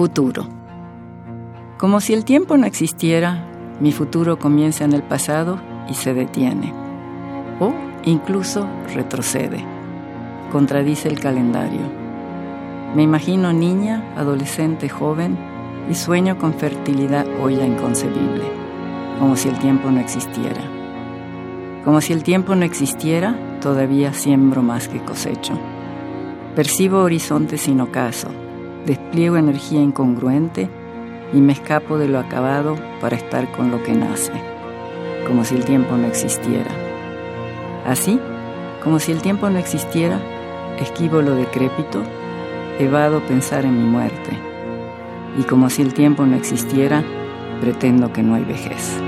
[0.00, 0.48] Futuro.
[1.76, 3.44] Como si el tiempo no existiera,
[3.80, 6.72] mi futuro comienza en el pasado y se detiene.
[7.60, 9.62] O incluso retrocede.
[10.50, 11.82] Contradice el calendario.
[12.96, 15.36] Me imagino niña, adolescente, joven
[15.90, 18.44] y sueño con fertilidad hoy ya inconcebible.
[19.18, 20.62] Como si el tiempo no existiera.
[21.84, 25.60] Como si el tiempo no existiera, todavía siembro más que cosecho.
[26.56, 28.30] Percibo horizontes sin ocaso,
[28.86, 30.68] despliego energía incongruente
[31.32, 34.32] y me escapo de lo acabado para estar con lo que nace,
[35.26, 36.70] como si el tiempo no existiera.
[37.86, 38.18] Así,
[38.82, 40.18] como si el tiempo no existiera,
[40.78, 42.02] esquivo lo decrépito,
[42.78, 44.30] evado pensar en mi muerte,
[45.38, 47.02] y como si el tiempo no existiera,
[47.60, 48.98] pretendo que no hay vejez.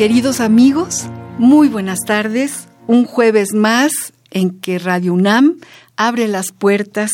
[0.00, 1.04] Queridos amigos,
[1.36, 2.68] muy buenas tardes.
[2.86, 3.92] Un jueves más
[4.30, 5.56] en que Radio UNAM
[5.94, 7.10] abre las puertas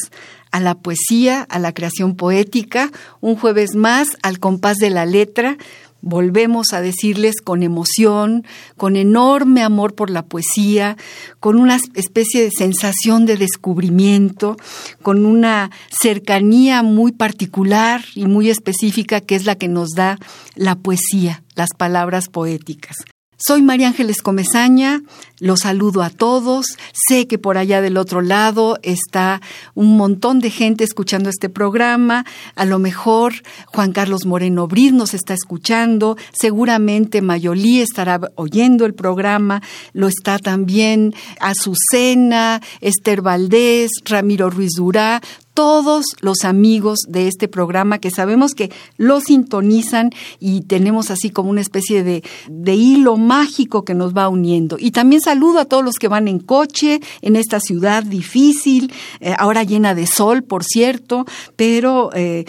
[0.52, 2.92] a la poesía, a la creación poética.
[3.20, 5.56] Un jueves más al compás de la letra.
[6.02, 8.44] Volvemos a decirles con emoción,
[8.76, 10.96] con enorme amor por la poesía,
[11.40, 14.56] con una especie de sensación de descubrimiento,
[15.02, 20.18] con una cercanía muy particular y muy específica que es la que nos da
[20.54, 22.96] la poesía, las palabras poéticas.
[23.38, 25.02] Soy María Ángeles Comezaña,
[25.40, 26.78] los saludo a todos.
[27.06, 29.42] Sé que por allá del otro lado está
[29.74, 32.24] un montón de gente escuchando este programa.
[32.54, 33.34] A lo mejor
[33.66, 36.16] Juan Carlos Moreno Briz nos está escuchando.
[36.32, 39.60] Seguramente Mayolí estará oyendo el programa.
[39.92, 45.20] Lo está también Azucena, Esther Valdés, Ramiro Ruiz Durá
[45.56, 51.48] todos los amigos de este programa que sabemos que lo sintonizan y tenemos así como
[51.48, 54.76] una especie de, de, hilo mágico que nos va uniendo.
[54.78, 59.34] Y también saludo a todos los que van en coche en esta ciudad difícil, eh,
[59.38, 61.24] ahora llena de sol, por cierto,
[61.56, 62.44] pero eh,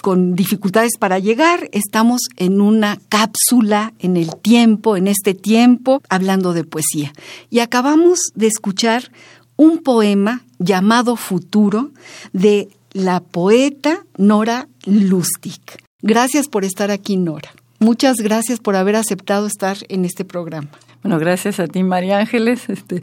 [0.00, 1.68] con dificultades para llegar.
[1.72, 7.12] Estamos en una cápsula en el tiempo, en este tiempo, hablando de poesía.
[7.50, 9.10] Y acabamos de escuchar
[9.58, 11.90] un poema llamado Futuro
[12.32, 15.60] de la poeta Nora Lustig.
[16.00, 17.50] Gracias por estar aquí, Nora.
[17.80, 20.68] Muchas gracias por haber aceptado estar en este programa.
[21.02, 22.68] Bueno, gracias a ti, María Ángeles.
[22.68, 23.02] Este,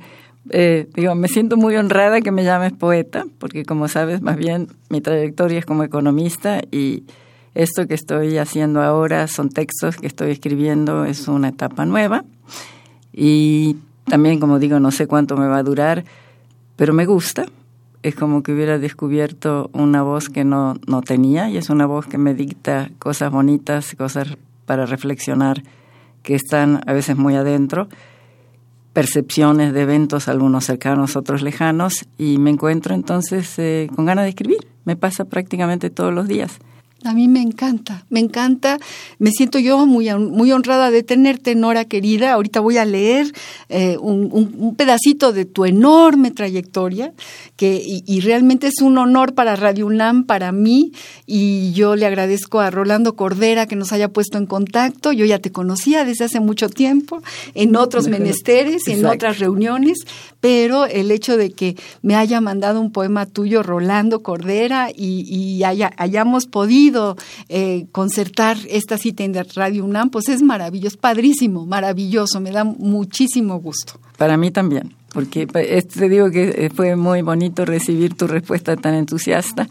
[0.49, 4.69] eh, digo, me siento muy honrada que me llames poeta, porque como sabes, más bien
[4.89, 7.03] mi trayectoria es como economista y
[7.53, 12.23] esto que estoy haciendo ahora son textos que estoy escribiendo, es una etapa nueva.
[13.11, 16.05] Y también, como digo, no sé cuánto me va a durar
[16.75, 17.45] pero me gusta.
[18.03, 22.05] Es como que hubiera descubierto una voz que no, no tenía y es una voz
[22.05, 25.63] que me dicta cosas bonitas, cosas para reflexionar
[26.21, 27.87] que están a veces muy adentro,
[28.93, 34.29] percepciones de eventos, algunos cercanos, otros lejanos, y me encuentro entonces eh, con ganas de
[34.29, 34.67] escribir.
[34.85, 36.59] Me pasa prácticamente todos los días.
[37.05, 38.79] A mí me encanta, me encanta.
[39.19, 42.33] Me siento yo muy, muy honrada de tenerte, Nora querida.
[42.33, 43.31] Ahorita voy a leer
[43.69, 47.13] eh, un, pedacito de tu enorme trayectoria,
[47.55, 50.93] que, y, realmente es un honor para Radio UNAM, para mí,
[51.27, 55.11] y yo le agradezco a Rolando Cordera que nos haya puesto en contacto.
[55.11, 57.21] Yo ya te conocía desde hace mucho tiempo,
[57.53, 59.99] en otros menesteres, en otras reuniones,
[60.41, 65.63] pero el hecho de que me haya mandado un poema tuyo, Rolando Cordera, y, y
[65.63, 66.94] haya, hayamos podido
[67.49, 73.59] eh, concertar esta cita en Radio UNAM, pues es maravilloso, padrísimo, maravilloso, me da muchísimo
[73.59, 73.99] gusto.
[74.17, 78.95] Para mí también, porque te digo que eh, fue muy bonito recibir tu respuesta tan
[78.95, 79.67] entusiasta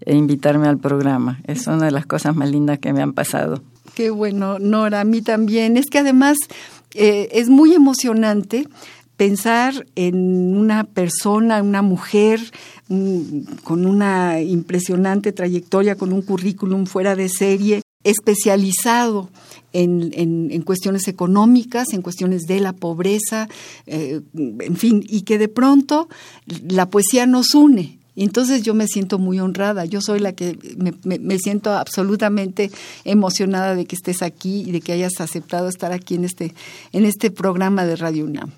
[0.00, 1.40] e invitarme al programa.
[1.46, 3.62] Es una de las cosas más lindas que me han pasado.
[3.94, 5.76] Qué bueno, Nora, a mí también.
[5.76, 6.36] Es que además
[6.94, 8.66] eh, es muy emocionante
[9.16, 12.40] pensar en una persona, una mujer
[12.88, 19.30] con una impresionante trayectoria, con un currículum fuera de serie, especializado
[19.72, 23.48] en, cuestiones económicas, en cuestiones de la pobreza,
[23.86, 26.08] eh, en fin, y que de pronto
[26.68, 31.38] la poesía nos une entonces yo me siento muy honrada, yo soy la que me,
[31.38, 32.70] siento absolutamente
[33.04, 36.54] emocionada de que estés aquí y de que hayas aceptado estar aquí en este,
[36.92, 38.52] en este programa de Radio UNAM.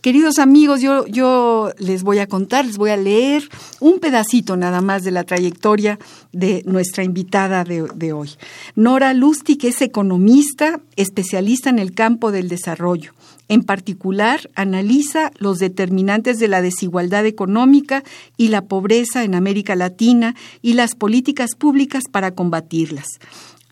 [0.00, 3.48] Queridos amigos, yo, yo les voy a contar, les voy a leer
[3.78, 5.98] un pedacito nada más de la trayectoria
[6.32, 8.30] de nuestra invitada de, de hoy.
[8.74, 13.12] Nora Lustig es economista, especialista en el campo del desarrollo.
[13.48, 18.02] En particular, analiza los determinantes de la desigualdad económica
[18.36, 23.06] y la pobreza en América Latina y las políticas públicas para combatirlas.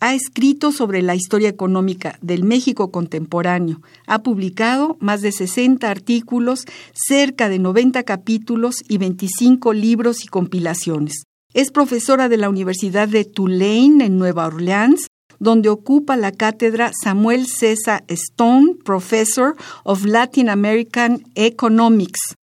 [0.00, 3.80] Ha escrito sobre la historia económica del México contemporáneo.
[4.06, 11.24] Ha publicado más de 60 artículos, cerca de 90 capítulos y 25 libros y compilaciones.
[11.54, 15.06] Es profesora de la Universidad de Tulane en Nueva Orleans
[15.40, 22.36] donde ocupa la cátedra Samuel César Stone, Professor of Latin American Economics.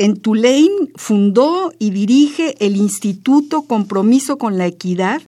[0.00, 5.20] En Tulane fundó y dirige el Instituto Compromiso con la Equidad,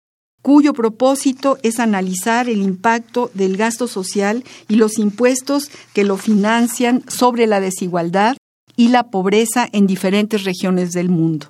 [0.42, 7.04] cuyo propósito es analizar el impacto del gasto social y los impuestos que lo financian
[7.10, 8.38] sobre la desigualdad
[8.78, 11.48] y la pobreza en diferentes regiones del mundo.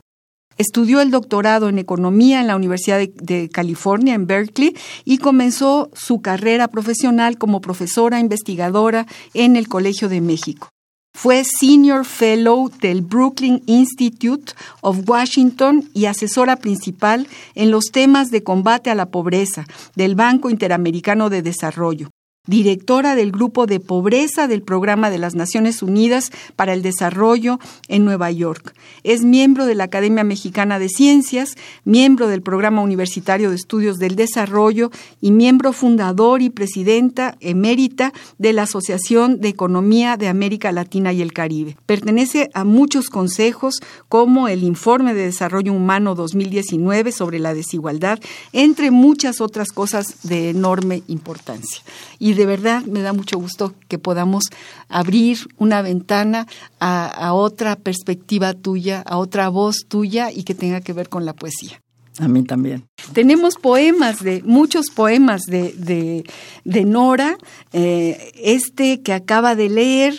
[0.57, 4.75] Estudió el doctorado en economía en la Universidad de, California, en Berkeley,
[5.05, 10.69] y comenzó su carrera profesional como profesora investigadora en el Colegio de México.
[11.13, 18.43] Fue Senior Fellow del Brooklyn Institute of Washington y asesora principal en los temas de
[18.43, 19.65] combate a la pobreza
[19.95, 22.09] del Banco Interamericano de Desarrollo
[22.51, 28.03] directora del Grupo de Pobreza del Programa de las Naciones Unidas para el Desarrollo en
[28.03, 28.75] Nueva York.
[29.03, 31.55] Es miembro de la Academia Mexicana de Ciencias,
[31.85, 38.51] miembro del Programa Universitario de Estudios del Desarrollo y miembro fundador y presidenta emérita de
[38.51, 41.77] la Asociación de Economía de América Latina y el Caribe.
[41.85, 43.75] Pertenece a muchos consejos
[44.09, 48.19] como el Informe de Desarrollo Humano 2019 sobre la desigualdad,
[48.51, 51.81] entre muchas otras cosas de enorme importancia
[52.19, 54.45] y de verdad me da mucho gusto que podamos
[54.89, 56.47] abrir una ventana
[56.79, 61.33] a, otra perspectiva tuya, a otra voz tuya y que tenga que ver con la
[61.33, 61.81] poesía.
[62.19, 62.85] A mí también.
[63.13, 66.23] Tenemos poemas de, muchos poemas de,
[66.65, 67.37] de, Nora,
[67.71, 70.15] eh, este que acaba de leer,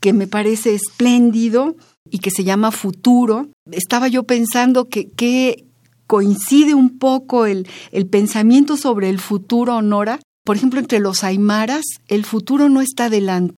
[0.00, 1.76] que me parece espléndido
[2.08, 3.48] y que se llama Futuro.
[3.72, 5.64] Estaba yo pensando que, que
[6.06, 11.84] coincide un poco el, el pensamiento sobre el futuro, Nora, por ejemplo, entre los aymaras,
[12.08, 13.54] el futuro no está delante,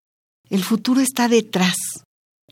[0.51, 1.75] el futuro está detrás.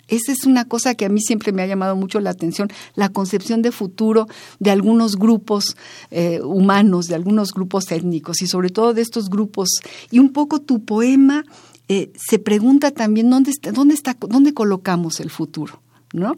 [0.09, 3.09] Esa es una cosa que a mí siempre me ha llamado mucho la atención, la
[3.09, 4.27] concepción de futuro
[4.59, 5.77] de algunos grupos
[6.11, 9.69] eh, humanos, de algunos grupos étnicos y sobre todo de estos grupos.
[10.11, 11.45] Y un poco tu poema
[11.89, 15.81] eh, se pregunta también dónde está, dónde está, dónde colocamos el futuro,
[16.13, 16.37] ¿no?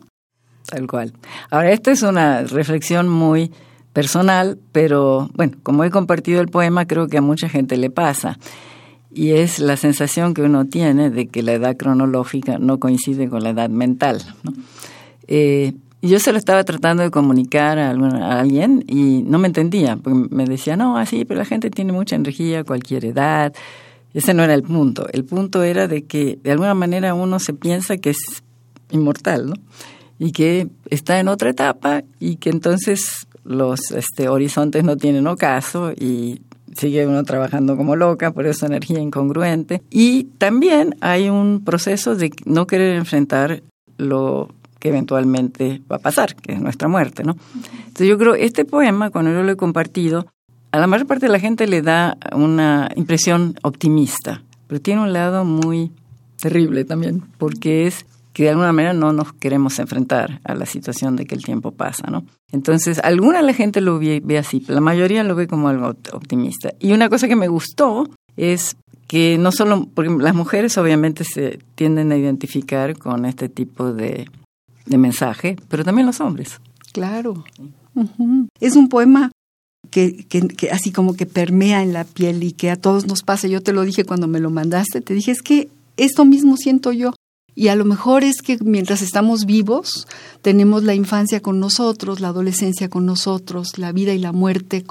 [0.66, 1.12] Tal cual.
[1.50, 3.52] Ahora, esta es una reflexión muy
[3.96, 8.38] personal, pero bueno, como he compartido el poema, creo que a mucha gente le pasa.
[9.10, 13.42] Y es la sensación que uno tiene de que la edad cronológica no coincide con
[13.42, 14.20] la edad mental.
[15.28, 15.72] Eh,
[16.02, 17.92] yo se lo estaba tratando de comunicar a,
[18.38, 22.16] alguien y no me entendía, porque me decía, no, así, pero la gente tiene mucha
[22.16, 23.54] energía cualquier edad.
[24.12, 25.06] Ese no era el punto.
[25.10, 28.18] El punto era de que de alguna manera uno se piensa que es
[28.90, 29.54] inmortal, ¿no?
[30.18, 35.92] Y que está en otra etapa y que entonces los este, horizontes no tienen ocaso
[35.92, 36.42] y
[36.74, 39.82] sigue uno trabajando como loca, por eso energía incongruente.
[39.90, 43.62] Y también hay un proceso de no querer enfrentar
[43.96, 44.48] lo
[44.78, 47.36] que eventualmente va a pasar, que es nuestra muerte, ¿no?
[47.78, 50.26] Entonces yo creo, este poema, cuando yo lo he compartido,
[50.72, 55.12] a la mayor parte de la gente le da una impresión optimista, pero tiene un
[55.12, 55.92] lado muy
[56.38, 58.04] terrible también, porque es
[58.36, 61.72] que de alguna manera no nos queremos enfrentar a la situación de que el tiempo
[61.72, 62.26] pasa, ¿no?
[62.52, 66.74] Entonces, alguna la gente lo ve, así, la mayoría lo ve como algo optimista.
[66.78, 68.76] Y una cosa que me gustó es
[69.08, 74.28] que no solo, porque las mujeres obviamente se tienden a identificar con este tipo de,
[74.84, 76.60] mensaje, pero también los hombres.
[76.92, 77.42] Claro.
[78.60, 79.32] Es un poema
[79.90, 83.22] que, que, que, así como que permea en la piel y que a todos nos
[83.22, 83.48] pasa.
[83.48, 86.92] Yo te lo dije cuando me lo mandaste, te dije, es que esto mismo siento
[86.92, 87.14] yo
[87.58, 90.06] Y a lo mejor es que mientras estamos vivos,
[90.42, 94.84] tenemos la infancia con nosotros, la adolescencia con nosotros, la vida y la muerte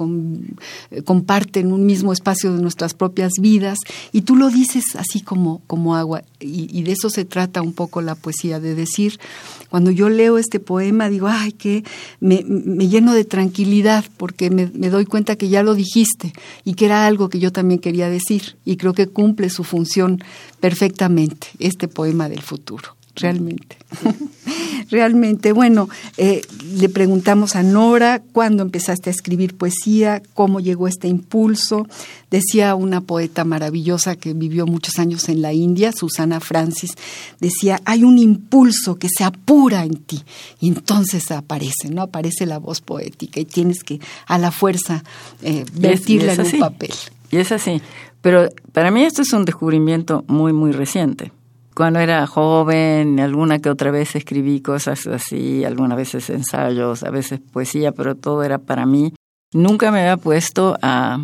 [0.90, 3.78] eh, comparten un mismo espacio de nuestras propias vidas.
[4.12, 6.24] Y tú lo dices así como, como agua.
[6.40, 9.20] Y, de eso se trata un poco la poesía, de decir,
[9.76, 11.84] cuando yo leo este poema, digo, ay, que
[12.22, 16.32] me, lleno de tranquilidad, porque me, me doy cuenta que ya lo dijiste
[16.64, 18.56] y que era algo que yo también quería decir.
[18.64, 20.24] Y creo que cumple su función
[20.62, 23.78] perfectamente este poema del futuro, realmente.
[24.92, 26.42] realmente, bueno, eh,
[26.76, 31.88] le preguntamos a Nora cuándo empezaste a escribir poesía, cómo llegó este impulso.
[32.30, 36.92] Decía una poeta maravillosa que vivió muchos años en la India, Susana Francis,
[37.40, 40.24] decía, hay un impulso que se apura en ti
[40.60, 42.02] y entonces aparece, ¿no?
[42.02, 45.04] Aparece la voz poética y tienes que a la fuerza
[45.42, 46.94] eh, vertirla en un papel.
[47.32, 47.82] Y es así.
[48.22, 51.32] Pero para mí esto es un descubrimiento muy, muy reciente.
[51.76, 57.42] Cuando era joven, alguna que otra vez escribí cosas así, algunas veces ensayos, a veces
[57.52, 59.14] poesía, pero todo era para mí.
[59.54, 61.20] Nunca me había puesto a,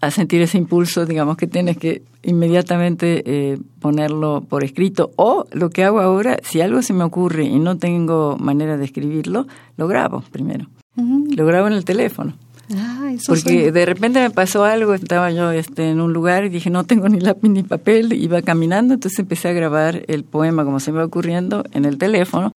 [0.00, 5.12] a sentir ese impulso, digamos, que tienes que inmediatamente eh, ponerlo por escrito.
[5.14, 8.84] O lo que hago ahora, si algo se me ocurre y no tengo manera de
[8.84, 10.66] escribirlo, lo grabo primero.
[10.96, 12.34] Lo grabo en el teléfono.
[12.76, 16.70] Ah, Porque de repente me pasó algo, estaba yo este, en un lugar y dije,
[16.70, 20.80] no tengo ni lápiz ni papel, iba caminando, entonces empecé a grabar el poema como
[20.80, 22.52] se me iba ocurriendo en el teléfono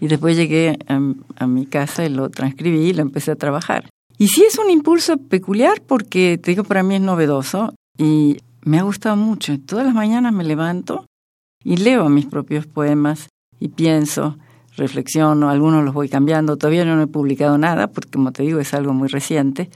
[0.00, 3.88] y después llegué a, mi casa y lo transcribí y lo empecé a trabajar.
[4.18, 8.78] Y sí es un impulso peculiar porque, te digo, para mí es novedoso y me
[8.78, 9.58] ha gustado mucho.
[9.60, 11.06] Todas las mañanas me levanto
[11.62, 14.38] y leo mis propios poemas y pienso,
[14.76, 18.74] reflexiono, algunos los voy cambiando, todavía no he publicado nada, porque como te digo es
[18.74, 19.70] algo muy reciente,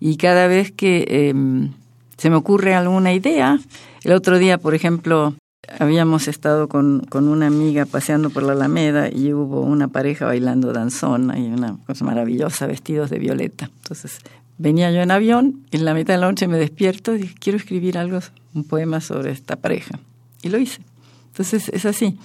[0.00, 1.72] y cada vez que em,
[2.16, 3.58] se me ocurre alguna idea,
[4.02, 5.34] el otro día, por ejemplo,
[5.78, 10.72] habíamos estado con, con, una amiga paseando por la Alameda y hubo una pareja bailando
[10.72, 13.70] danzón, y una cosa maravillosa, vestidos de violeta.
[13.82, 14.18] Entonces
[14.58, 17.34] venía yo en avión, y en la mitad de la noche me despierto y dije,
[17.38, 18.18] quiero escribir algo,
[18.54, 19.98] un poema sobre esta pareja.
[20.42, 20.80] Y lo hice.
[21.28, 22.18] Entonces es así.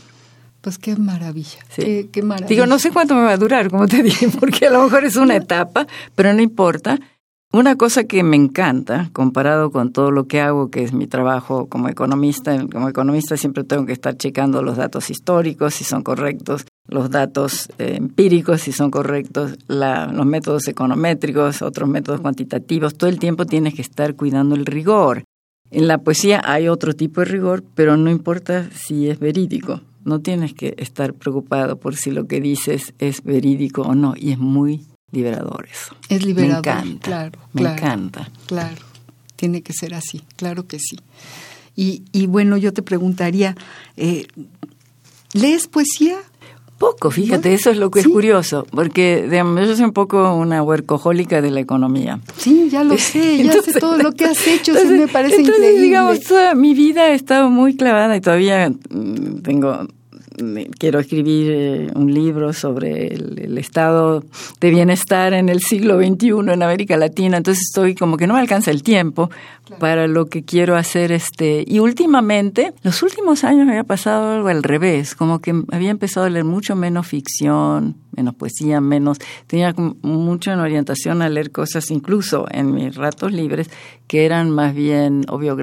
[0.67, 2.49] Pues qué maravilla, qué, maravilla.
[2.49, 5.05] Digo, no sé cuánto me va a durar, como te dije, porque a lo mejor
[5.05, 6.99] es una etapa, pero no importa.
[7.53, 11.69] Una cosa que me encanta, comparado con todo lo que hago, que es mi trabajo
[11.69, 16.65] como economista, como economista siempre tengo que estar checando los datos históricos, si son correctos,
[16.89, 23.19] los datos eh, empíricos, si son correctos, los métodos econométricos, otros métodos cuantitativos, todo el
[23.19, 25.23] tiempo tienes que estar cuidando el rigor.
[25.71, 29.79] En la poesía hay otro tipo de rigor, pero no importa si es verídico.
[30.07, 34.31] No tienes que estar preocupado por si lo que dices es verídico o no, y
[34.31, 35.95] es muy liberador eso.
[36.07, 37.39] Es liberador, me encanta, claro.
[37.51, 38.31] Me encanta.
[38.45, 38.85] Claro,
[39.35, 40.97] tiene que ser así, claro que sí.
[41.75, 43.57] Y, y bueno, yo te preguntaría,
[43.97, 44.27] eh,
[45.33, 46.19] ¿lees poesía?
[46.77, 50.61] Poco, fíjate, eso es lo que es curioso, porque digamos, yo soy un poco una
[50.61, 52.19] huercojólica de la economía.
[52.37, 55.81] Sí, ya lo sé, ya sé todo lo que has hecho, sí me parece entonces,
[55.81, 59.87] digamos, toda mi vida ha estado muy clavada y todavía mm, tengo
[60.77, 64.23] quiero escribir eh, un libro sobre el, estado
[64.59, 68.39] de bienestar en el siglo XXI en América Latina, entonces estoy como que no me
[68.39, 69.29] alcanza el tiempo
[69.79, 71.11] para lo que quiero hacer.
[71.11, 75.89] este Y últimamente, los últimos años me había pasado algo al revés, como que había
[75.89, 79.17] empezado a leer mucho menos ficción, menos poesía, menos...
[79.47, 83.69] Tenía mucho en orientación a leer cosas, incluso en mis ratos libres,
[84.07, 85.57] que eran más bien obvio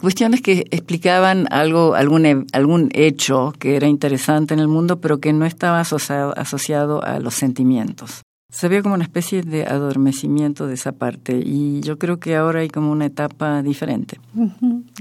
[0.00, 5.32] cuestiones que explicaban algo, algún, algún hecho que era interesante en el mundo, pero que
[5.32, 8.22] no estaba asociado, asociado a los sentimientos.
[8.50, 12.60] Se veía como una especie de adormecimiento de esa parte y yo creo que ahora
[12.60, 14.20] hay como una etapa diferente.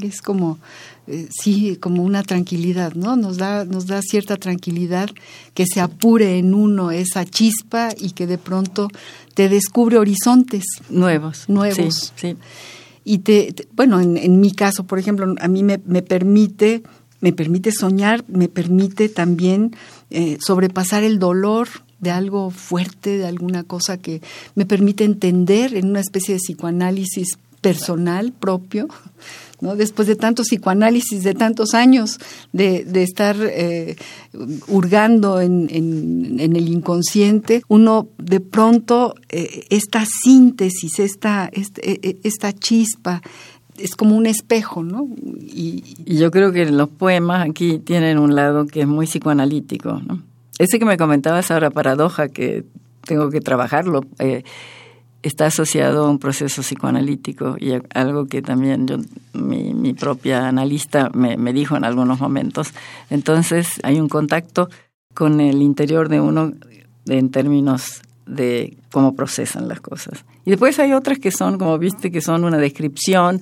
[0.01, 0.57] Es como,
[1.05, 3.15] eh, sí, como una tranquilidad, ¿no?
[3.15, 5.11] Nos da, nos da cierta tranquilidad
[5.53, 8.87] que se apure en uno esa chispa y que de pronto
[9.35, 11.47] te descubre horizontes nuevos.
[11.47, 12.11] Nuevos.
[12.15, 12.35] sí
[13.05, 16.83] y te, bueno, en, mi caso, por ejemplo, a mí me, me, permite,
[17.19, 19.75] me permite soñar, me permite también
[20.09, 21.67] eh, sobrepasar el dolor
[21.99, 24.21] de algo fuerte, de alguna cosa que
[24.55, 28.87] me permite entender en una especie de psicoanálisis personal propio,
[29.61, 29.75] ¿no?
[29.75, 32.19] después de tantos psicoanálisis, de tantos años
[32.51, 33.95] de, de estar eh,
[34.67, 35.69] hurgando en,
[36.39, 43.21] el inconsciente, uno de pronto eh, esta síntesis, esta, este, e, esta, chispa,
[43.77, 45.07] es como un espejo, ¿no?
[45.39, 50.21] Y, yo creo que los poemas aquí tienen un lado que es muy psicoanalítico, ¿no?
[50.59, 52.63] Ese que me comentabas ahora, paradoja, que
[53.05, 54.01] tengo que trabajarlo.
[54.19, 54.43] Eh,
[55.23, 58.97] está asociado a un proceso psicoanalítico y algo que también yo,
[59.33, 62.73] mi, mi propia analista me, me dijo en algunos momentos.
[63.09, 64.69] Entonces hay un contacto
[65.13, 66.51] con el interior de uno
[67.07, 70.25] en términos de cómo procesan las cosas.
[70.45, 73.41] Y después hay otras que son, como viste, que son una descripción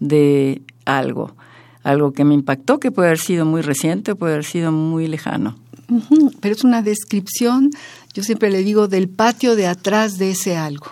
[0.00, 1.34] de algo,
[1.82, 5.56] algo que me impactó, que puede haber sido muy reciente, puede haber sido muy lejano.
[6.40, 7.70] Pero es una descripción,
[8.14, 10.86] yo siempre le digo, del patio de atrás de ese algo,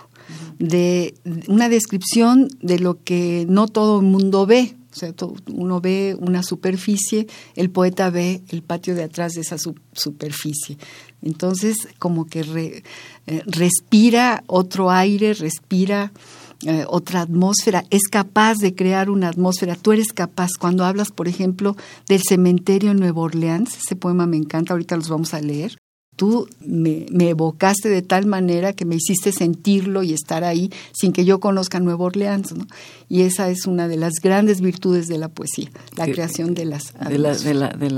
[0.63, 1.13] de
[1.49, 4.77] una descripción de lo que no todo el mundo ve.
[4.93, 5.13] O sea,
[5.51, 10.77] uno ve una superficie, el poeta ve el patio de atrás de esa superficie.
[11.21, 12.83] Entonces, como que
[13.25, 16.13] eh, respira otro aire, respira
[16.61, 19.75] eh, otra atmósfera, es capaz de crear una atmósfera.
[19.75, 21.75] Tú eres capaz, cuando hablas, por ejemplo,
[22.07, 25.75] del cementerio en Nueva Orleans, ese poema me encanta, ahorita los vamos a leer.
[26.15, 31.25] Tú me, evocaste de tal manera que me hiciste sentirlo y estar ahí sin que
[31.25, 32.67] yo conozca Nueva Orleans, ¿no?
[33.09, 36.93] Y esa es una de las grandes virtudes de la poesía, la creación de las
[36.93, 37.89] de la, de la, de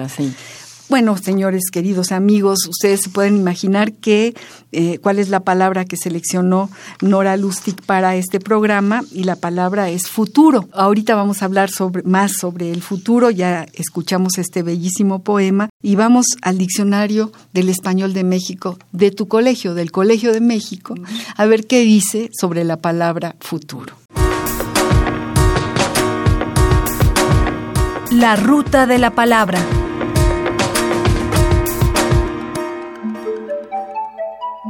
[0.88, 4.36] bueno, señores queridos amigos, ustedes se pueden imaginar que
[4.72, 6.70] eh, cuál es la palabra que seleccionó
[7.02, 10.68] Nora Lustig para este programa y la palabra es futuro.
[10.74, 15.96] Ahorita vamos a hablar sobre, más sobre el futuro, ya escuchamos este bellísimo poema y
[15.96, 20.96] vamos al diccionario del español de México de tu colegio, del Colegio de México,
[21.36, 23.96] a ver qué dice sobre la palabra futuro.
[28.12, 29.60] La ruta de la palabra.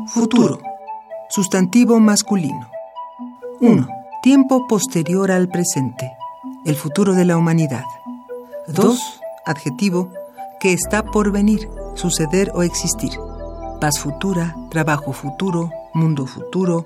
[0.08, 0.60] Futuro.
[1.30, 2.70] Sustantivo masculino.
[3.60, 3.88] 1.
[4.22, 6.12] Tiempo posterior al presente.
[6.64, 7.84] El futuro de la humanidad.
[8.68, 9.22] 2.
[9.46, 10.10] Adjetivo
[10.60, 13.12] que está por venir, suceder o existir.
[13.82, 16.86] Paz futura, trabajo futuro, mundo futuro.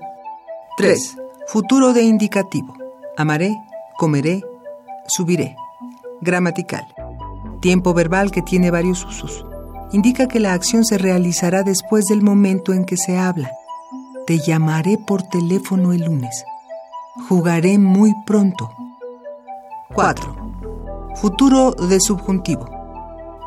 [0.76, 1.16] 3.
[1.46, 2.74] Futuro de indicativo.
[3.16, 3.56] Amaré,
[3.98, 4.42] comeré,
[5.06, 5.56] subiré.
[6.20, 6.86] Gramatical.
[7.60, 9.44] Tiempo verbal que tiene varios usos
[9.92, 13.50] indica que la acción se realizará después del momento en que se habla.
[14.26, 16.44] Te llamaré por teléfono el lunes.
[17.28, 18.70] Jugaré muy pronto.
[19.94, 20.36] 4.
[21.16, 22.68] Futuro de subjuntivo.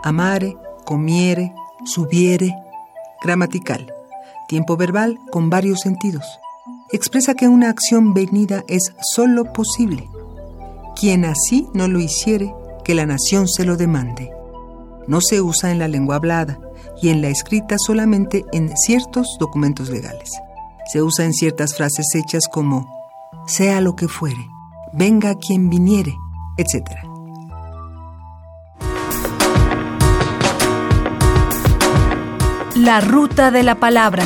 [0.04, 1.54] Amare, comiere,
[1.86, 2.54] subiere.
[3.24, 3.94] Gramatical.
[4.50, 6.26] Tiempo verbal con varios sentidos.
[6.92, 10.10] Expresa que una acción venida es sólo posible.
[11.00, 14.43] Quien así no lo hiciere, que la nación se lo demande
[15.08, 16.60] no se usa en la lengua hablada
[17.02, 20.32] y en la escrita solamente en ciertos documentos legales.
[20.92, 22.88] Se usa en ciertas frases hechas como
[23.48, 24.48] sea lo que fuere,
[24.94, 26.16] venga quien viniere,
[26.58, 26.90] etc.
[32.76, 34.24] La ruta de la palabra.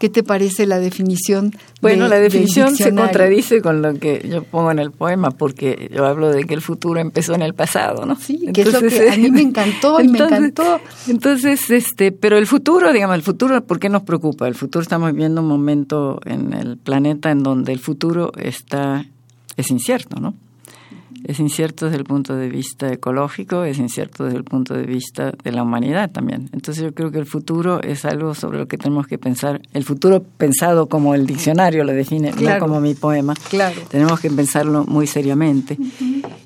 [0.00, 1.54] ¿Qué te parece la definición?
[1.82, 6.06] Bueno, la definición se contradice con lo que yo pongo en el poema, porque yo
[6.06, 8.16] hablo de que el futuro empezó en el pasado, ¿no?
[8.16, 10.80] Sí, que es lo que a mí me encantó y me encantó.
[11.06, 14.48] Entonces, este, pero el futuro, digamos, el futuro, ¿por qué nos preocupa?
[14.48, 19.04] El futuro estamos viviendo un momento en el planeta en donde el futuro está
[19.58, 20.34] es incierto, ¿no?
[21.24, 25.32] Es incierto desde el punto de vista ecológico, es incierto desde el punto de vista
[25.42, 26.48] de la humanidad también.
[26.52, 29.60] Entonces yo creo que el futuro es algo sobre lo que tenemos que pensar.
[29.72, 33.34] El futuro pensado como el diccionario lo define, no como mi poema.
[33.48, 33.80] Claro.
[33.88, 35.76] Tenemos que pensarlo muy seriamente.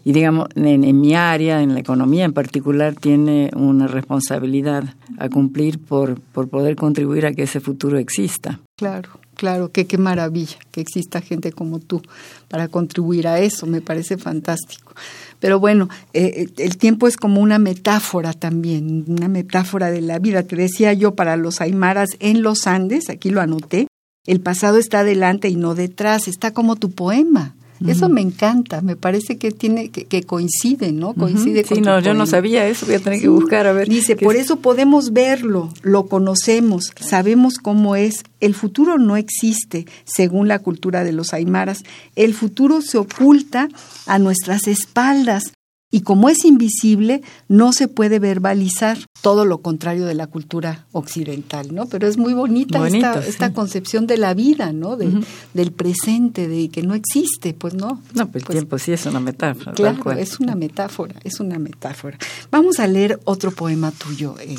[0.05, 4.85] Y digamos, en, en, mi área, en la economía en particular, tiene una responsabilidad
[5.19, 8.61] a cumplir por, por poder contribuir a que ese futuro exista.
[8.77, 9.24] Claro.
[9.35, 12.03] Claro, que qué maravilla que exista gente como tú
[12.49, 14.95] para contribuir a eso, me parece fantástico.
[15.41, 20.45] Pero bueno, eh, el tiempo es como una metáfora también, una metáfora de la vida.
[20.45, 23.89] Te decía yo para los aymaras en los Andes, aquí lo anoté,
[24.27, 27.55] el pasado está adelante y no detrás, está como tu poema.
[27.87, 31.15] Eso me encanta, me parece que tiene que, coincide, ¿no?
[31.15, 33.89] Coincide Sí, no, yo no sabía eso, voy a tener que buscar a ver.
[33.89, 38.25] Dice, por eso podemos verlo, lo conocemos, sabemos cómo es.
[38.41, 41.83] El futuro no existe, según la cultura de los aymaras.
[42.15, 43.69] El futuro se oculta
[44.07, 45.54] a nuestras espaldas,
[45.95, 51.73] y como es invisible, no se puede verbalizar, todo lo contrario de la cultura occidental,
[51.73, 51.87] ¿no?
[51.87, 54.97] Pero es muy bonita esta, concepción de la vida, ¿no?
[54.97, 58.03] Del presente, de que no existe, pues no.
[58.13, 59.71] No, pues el pues tiempo sí es una metáfora.
[59.71, 62.19] Claro, es una metáfora, es una metáfora.
[62.51, 64.35] Vamos a leer otro poema tuyo.
[64.41, 64.57] Eh.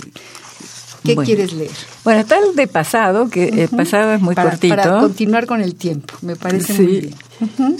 [1.03, 1.75] ¿Qué quieres leer?
[2.05, 4.73] Bueno, el de pasado, que el pasado es muy cortito.
[4.73, 7.77] Para continuar con el tiempo, me parece muy bien.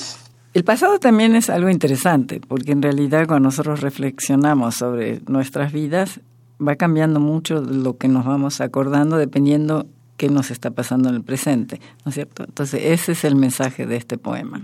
[0.55, 6.21] El pasado también es algo interesante, porque en realidad cuando nosotros reflexionamos sobre nuestras vidas,
[6.65, 11.23] va cambiando mucho lo que nos vamos acordando dependiendo qué nos está pasando en el
[11.23, 12.45] presente, ¿no es cierto?
[12.45, 14.63] Entonces, ese es el mensaje de este poema.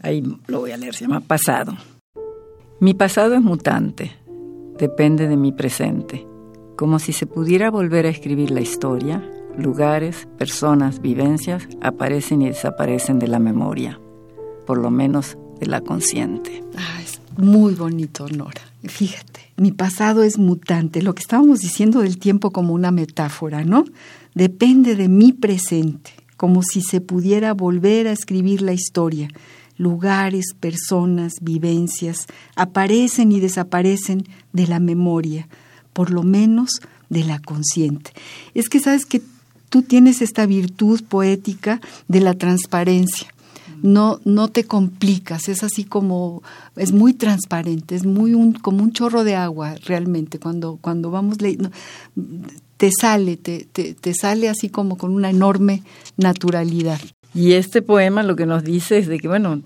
[0.00, 1.74] Ahí lo voy a leer, se llama Pasado.
[2.80, 4.12] Mi pasado es mutante,
[4.78, 6.26] depende de mi presente.
[6.78, 9.22] Como si se pudiera volver a escribir la historia,
[9.58, 14.00] lugares, personas, vivencias aparecen y desaparecen de la memoria,
[14.66, 16.64] por lo menos de la consciente.
[16.76, 18.62] Ah, es muy bonito, Nora.
[18.82, 23.84] Fíjate, mi pasado es mutante, lo que estábamos diciendo del tiempo como una metáfora, ¿no?
[24.34, 29.28] Depende de mi presente, como si se pudiera volver a escribir la historia.
[29.76, 35.48] Lugares, personas, vivencias aparecen y desaparecen de la memoria,
[35.92, 38.12] por lo menos de la consciente.
[38.54, 39.20] Es que sabes que
[39.68, 43.28] tú tienes esta virtud poética de la transparencia
[43.82, 46.42] no, no te complicas, es así como,
[46.76, 51.40] es muy transparente, es muy un, como un chorro de agua realmente, cuando, cuando vamos
[51.40, 51.70] leyendo,
[52.76, 55.82] te sale, te, te, te sale así como con una enorme
[56.16, 57.00] naturalidad.
[57.32, 59.60] Y este poema lo que nos dice es de que, bueno,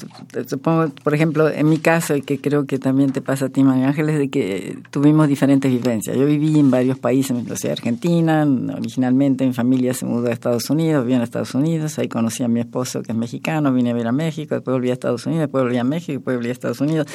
[0.46, 3.64] supongo, por ejemplo, en mi caso, y que creo que también te pasa a ti,
[3.64, 6.14] María Ángeles, de que tuvimos diferentes vivencias.
[6.14, 8.46] Yo viví en varios países, yo soy argentina,
[8.76, 12.48] originalmente mi familia se mudó a Estados Unidos, viví en Estados Unidos, ahí conocí a
[12.48, 15.44] mi esposo que es mexicano, vine a ver a México, después volví a Estados Unidos,
[15.44, 17.06] después volví a México, después volví a Estados Unidos.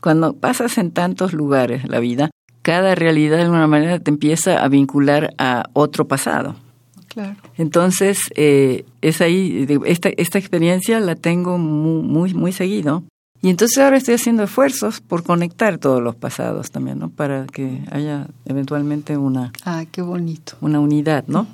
[0.00, 2.30] Cuando pasas en tantos lugares la vida,
[2.62, 6.56] cada realidad de alguna manera te empieza a vincular a otro pasado.
[7.56, 13.04] Entonces, eh, es ahí, esta, esta experiencia la tengo muy, muy, muy seguido.
[13.40, 17.08] Y entonces ahora estoy haciendo esfuerzos por conectar todos los pasados también, ¿no?
[17.08, 19.52] Para que haya eventualmente una...
[19.64, 20.56] Ah, qué bonito.
[20.60, 21.46] Una unidad, ¿no?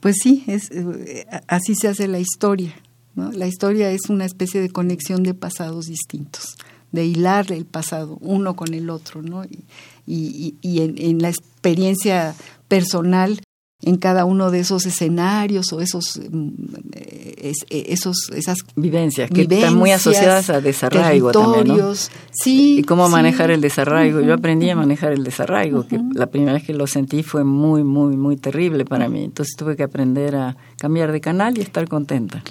[0.00, 2.72] Pues sí, es, eh, así se hace la historia,
[3.14, 3.32] ¿no?
[3.32, 6.56] La historia es una especie de conexión de pasados distintos,
[6.90, 9.44] de hilar el pasado uno con el otro, ¿no?
[9.44, 9.64] Y,
[10.06, 12.34] y, y en, en la experiencia
[12.68, 13.40] personal
[13.82, 16.48] en cada uno de esos escenarios o esos, mm,
[16.92, 21.94] eh, esos esas vivencias que están muy asociadas a desarraigo también, ¿no?
[22.30, 22.78] Sí.
[22.78, 24.20] Y cómo manejar el desarraigo.
[24.20, 27.84] Yo aprendí a manejar el desarraigo, que la primera vez que lo sentí fue muy,
[27.84, 29.24] muy, muy terrible para mí.
[29.24, 32.42] Entonces tuve que aprender a cambiar de canal y estar contenta.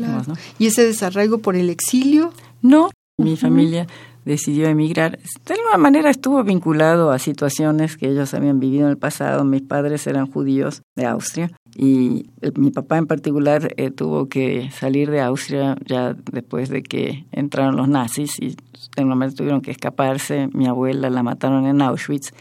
[0.59, 2.31] ¿Y ese desarraigo por el exilio?
[2.61, 3.87] No, mi familia
[4.25, 5.19] decidió emigrar.
[5.45, 9.43] De alguna manera estuvo vinculado a situaciones que ellos habían vivido en el pasado.
[9.45, 15.11] Mis padres eran judíos de Austria y mi papá en particular eh, tuvo que salir
[15.11, 18.55] de Austria ya después de que entraron los nazis y de
[18.97, 20.49] alguna manera tuvieron que escaparse.
[20.53, 22.33] Mi abuela la mataron en Auschwitz.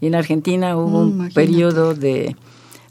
[0.00, 2.36] Y en Argentina hubo un periodo de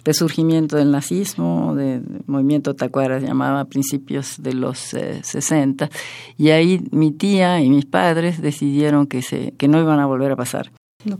[0.10, 5.90] resurgimiento del nazismo, del movimiento Tacuara, llamaba a principios de los 60, eh,
[6.36, 10.32] y ahí mi tía y mis padres decidieron que, se, que no iban a volver
[10.32, 10.72] a pasar.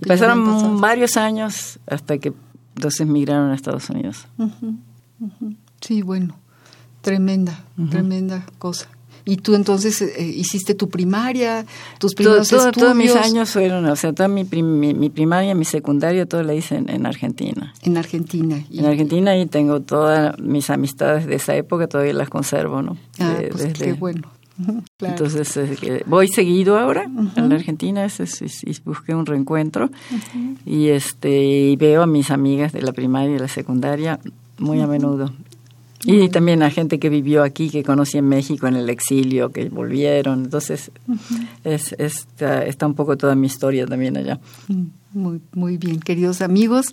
[0.08, 2.34] Pasaron varios años hasta que
[2.76, 4.28] entonces migraron a Estados Unidos.
[5.82, 6.36] Sí, bueno,
[7.02, 8.90] tremenda, tremenda cosa.
[9.26, 11.66] Y tú entonces eh, hiciste tu primaria,
[12.00, 12.72] tus primeros estudios.
[12.74, 16.76] Todos mis años fueron, o sea, toda mi, mi, primaria, mi secundaria, todo la hice
[16.76, 17.74] en, Argentina.
[17.82, 18.64] En Argentina.
[18.72, 22.98] En Argentina y tengo todas mis amistades de esa época, todavía las conservo, ¿no?
[23.20, 24.30] Ah, pues qué bueno.
[25.00, 25.60] Entonces,
[26.06, 27.04] voy seguido ahora
[27.36, 29.90] en la Argentina, es, y busqué un reencuentro
[30.66, 34.20] y este y veo a mis amigas de la primaria y la secundaria
[34.58, 35.32] muy a menudo.
[36.06, 39.68] Y también a gente que vivió aquí, que conocí en México en el exilio, que
[39.70, 40.46] volvieron.
[40.46, 40.92] Entonces,
[41.64, 44.40] es, está, un poco toda mi historia también allá.
[44.70, 46.88] Mm, muy, muy bien, queridos amigos.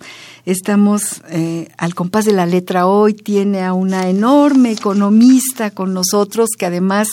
[0.45, 3.13] Estamos eh, al compás de la letra hoy.
[3.13, 7.09] Tiene a una enorme economista con nosotros que además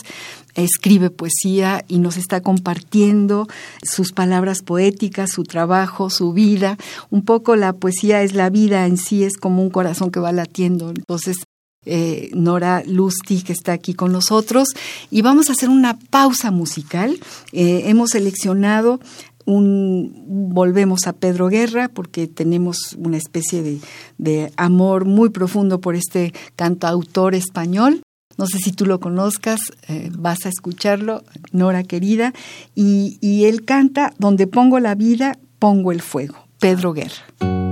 [0.54, 3.46] escribe poesía y nos está compartiendo
[3.83, 6.76] sus palabras poéticas, su trabajo, su vida.
[7.11, 10.33] Un poco la poesía es la vida en sí, es como un corazón que va
[10.33, 10.90] latiendo.
[10.90, 11.38] Entonces,
[11.87, 14.68] eh, Nora Lustig que está aquí con nosotros
[15.11, 17.18] y vamos a hacer una pausa musical.
[17.53, 19.01] Eh, hemos seleccionado
[19.47, 23.81] un, volvemos a Pedro Guerra porque tenemos una especie
[24.18, 28.03] de, amor muy profundo por este cantautor español.
[28.37, 32.33] No sé si tú lo conozcas, eh, vas a escucharlo, Nora querida,
[32.75, 37.63] y, y él canta Donde pongo la vida, pongo el fuego, Pedro Guerra.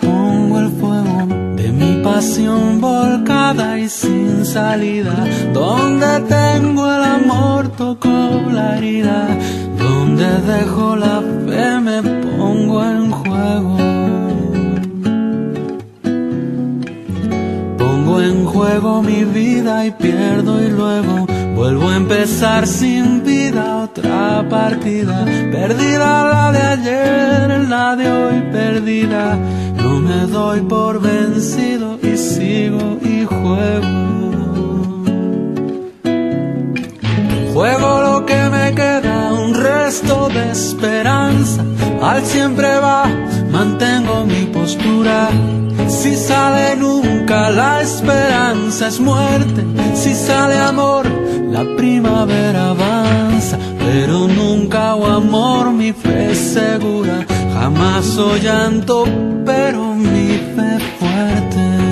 [0.00, 1.26] Pongo el fuego
[1.56, 5.14] de mi pasión volcada y sin salida.
[5.52, 8.08] Donde tengo el amor toco
[8.52, 9.26] la herida.
[9.78, 13.76] Donde dejo la fe me pongo en juego.
[17.78, 21.26] Pongo en juego mi vida y pierdo y luego
[21.62, 25.24] vuelvo a empezar sin vida otra partida.
[25.52, 29.38] Perdida la de ayer, la de hoy perdida.
[29.76, 33.94] No me doy por vencido y sigo y juego.
[37.54, 41.62] Juego lo que me queda, un resto de esperanza.
[42.02, 43.04] Al siempre va,
[43.52, 45.28] mantengo mi postura.
[45.86, 49.62] Si sale nunca, la esperanza es muerte.
[49.94, 51.06] Si sale amor,
[51.52, 53.56] la primavera avanza.
[53.78, 57.26] Pero nunca o amor, mi fe segura.
[57.54, 59.04] Jamás o llanto,
[59.44, 61.82] pero mi fe fuerte.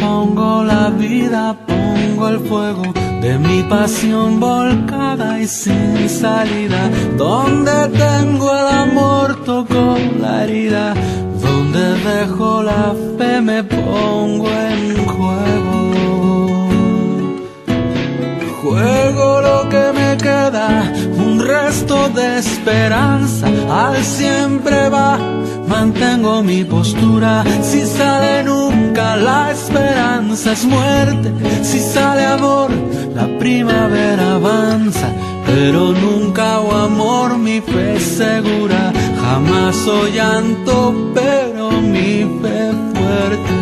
[0.00, 6.90] pongo la vida, pongo el fuego de mi pasión volcada y sin salida.
[7.16, 10.94] Donde tengo el amor, toco la herida.
[11.42, 16.68] Donde dejo la fe, me pongo en juego.
[18.62, 23.46] Juego lo que me queda, un resto de esperanza.
[23.70, 25.27] Al siempre va
[25.68, 27.44] mantengo mi postura.
[27.62, 31.32] Si sale nunca la esperanza es muerte.
[31.62, 32.70] Si sale amor,
[33.14, 35.08] la primavera avanza.
[35.46, 38.92] Pero nunca o amor, mi fe segura.
[39.22, 42.60] Jamás o llanto, pero mi fe
[42.94, 43.54] fuerte.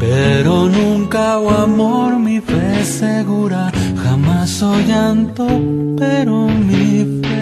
[0.00, 3.72] Pero nunca o amor, mi fe segura.
[4.04, 5.46] Jamás o llanto,
[5.98, 7.35] pero mi fe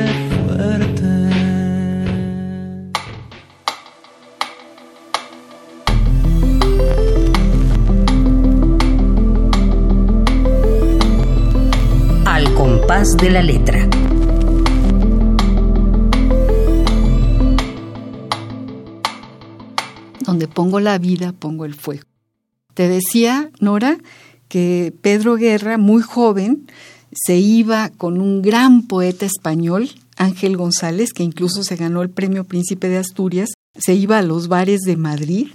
[12.86, 13.88] compás de la letra.
[20.26, 22.02] Donde pongo la vida, pongo el fuego.
[22.74, 23.96] Te decía, Nora,
[24.48, 26.66] que Pedro Guerra, muy joven,
[27.10, 32.44] se iba con un gran poeta español, Ángel González, que incluso se ganó el premio
[32.44, 35.48] Príncipe de Asturias, se iba a los bares de Madrid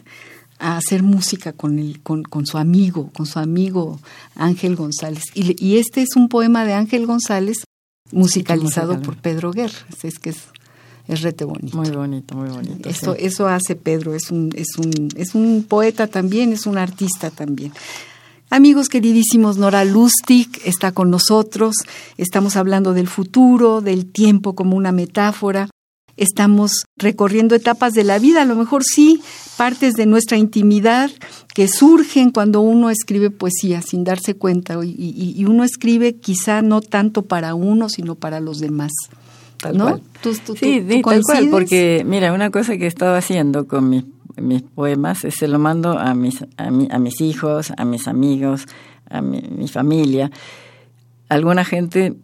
[0.60, 4.00] a hacer música con, el, con, con su amigo, con su amigo
[4.36, 5.24] Ángel González.
[5.34, 7.63] Y, y, este es un poema de Ángel González
[8.12, 9.78] musicalizado sí, por Pedro Guerra.
[10.04, 10.38] Es que es,
[11.08, 11.78] es rete bonito.
[11.78, 12.89] Muy bonito, muy bonito.
[12.89, 13.26] Eso, sí.
[13.26, 17.72] eso hace Pedro, es un, es, un, es un poeta también, es un artista también.
[18.52, 21.76] Amigos queridísimos, Nora Lustig está con nosotros.
[22.17, 25.69] Estamos hablando del futuro, del tiempo como una metáfora.
[26.19, 29.21] Estamos recorriendo etapas de la vida, a lo mejor sí,
[29.58, 31.10] partes de nuestra intimidad
[31.55, 34.84] que surgen cuando uno escribe poesía sin darse cuenta.
[34.84, 38.91] Y, y, y uno escribe quizá no tanto para uno, sino para los demás.
[39.58, 39.86] Tal ¿no?
[39.86, 40.01] cual.
[40.21, 43.67] ¿Tú, tú, sí, tú, sí tal cual, porque mira, una cosa que he estado haciendo
[43.67, 44.03] con mis
[44.41, 48.65] mis poemas, se lo mando a mis, a, mi, a mis hijos, a mis amigos,
[49.10, 50.32] a mi, mi, familia.
[51.29, 52.15] Alguna gente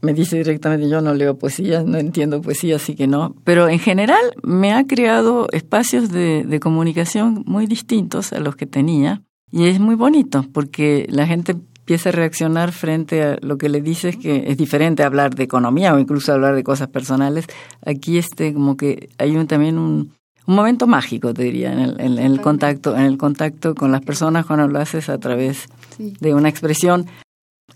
[0.00, 3.34] me dice directamente, yo no leo poesía, no entiendo poesía, así que no.
[3.44, 8.66] Pero en general me ha creado espacios de, de comunicación muy distintos a los que
[8.66, 9.22] tenía.
[9.50, 11.56] Y es muy bonito, porque la gente
[11.88, 15.94] empieza a reaccionar frente a lo que le dices que es diferente hablar de economía
[15.94, 17.46] o incluso hablar de cosas personales.
[17.84, 20.12] Aquí este como que hay un, también un,
[20.46, 23.90] un momento mágico, te diría, en el, en, en el contacto, en el contacto con
[23.90, 26.14] las personas cuando lo haces a través sí.
[26.20, 27.06] de una expresión.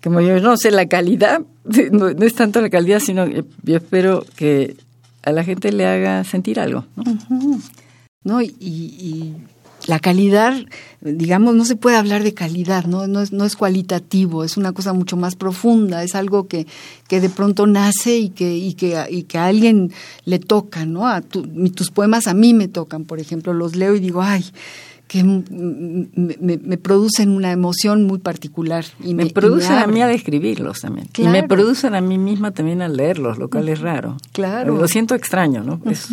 [0.03, 1.43] Como yo no sé la calidad,
[1.93, 4.77] no, es tanto la calidad, sino que yo espero que
[5.23, 6.85] a la gente le haga sentir algo.
[6.97, 7.61] ¿no?
[8.25, 9.35] No y, y,
[9.87, 10.55] la calidad,
[11.01, 13.09] digamos, no se puede hablar de calidad, ¿no?
[13.09, 16.67] No es, no es cualitativo, es una cosa mucho más profunda, es algo que,
[17.09, 19.93] que de pronto nace y que, y, que, y que a alguien
[20.25, 21.09] le toca, ¿no?
[21.09, 24.45] A tu, tus poemas a mí me tocan, por ejemplo, los leo y digo, ay,
[25.13, 26.09] que me,
[26.41, 28.87] me, me, producen una emoción muy particular.
[29.05, 31.07] Y me, me producen a mí al escribirlos también.
[31.13, 31.29] Claro.
[31.29, 34.17] Y me producen a mí misma también al leerlos, lo cual es raro.
[34.33, 34.75] Claro.
[34.75, 35.83] Lo siento extraño, ¿no?
[35.85, 36.09] Es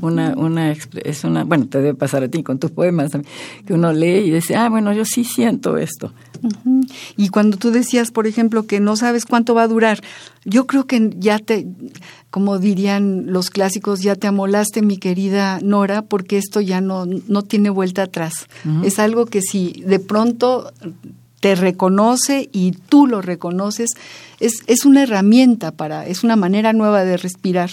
[0.00, 3.12] una, una, es una, bueno, te debe pasar a ti con tus poemas,
[3.64, 6.12] que uno lee y dice, ah, bueno, yo sí siento esto.
[6.42, 6.92] Uh -huh.
[7.16, 10.00] Y cuando tú decías, por ejemplo, que no sabes cuánto va a durar,
[10.44, 11.68] yo creo que ya te,
[12.32, 17.42] como dirían los clásicos, ya te amolaste, mi querida Nora, porque esto ya no, no
[17.42, 18.46] tiene vuelta atrás.
[18.64, 18.86] Uh -huh.
[18.86, 20.72] Es algo que si de pronto
[21.40, 23.90] te reconoce y tú lo reconoces,
[24.40, 27.70] es, es una herramienta para, es una manera nueva de respirar.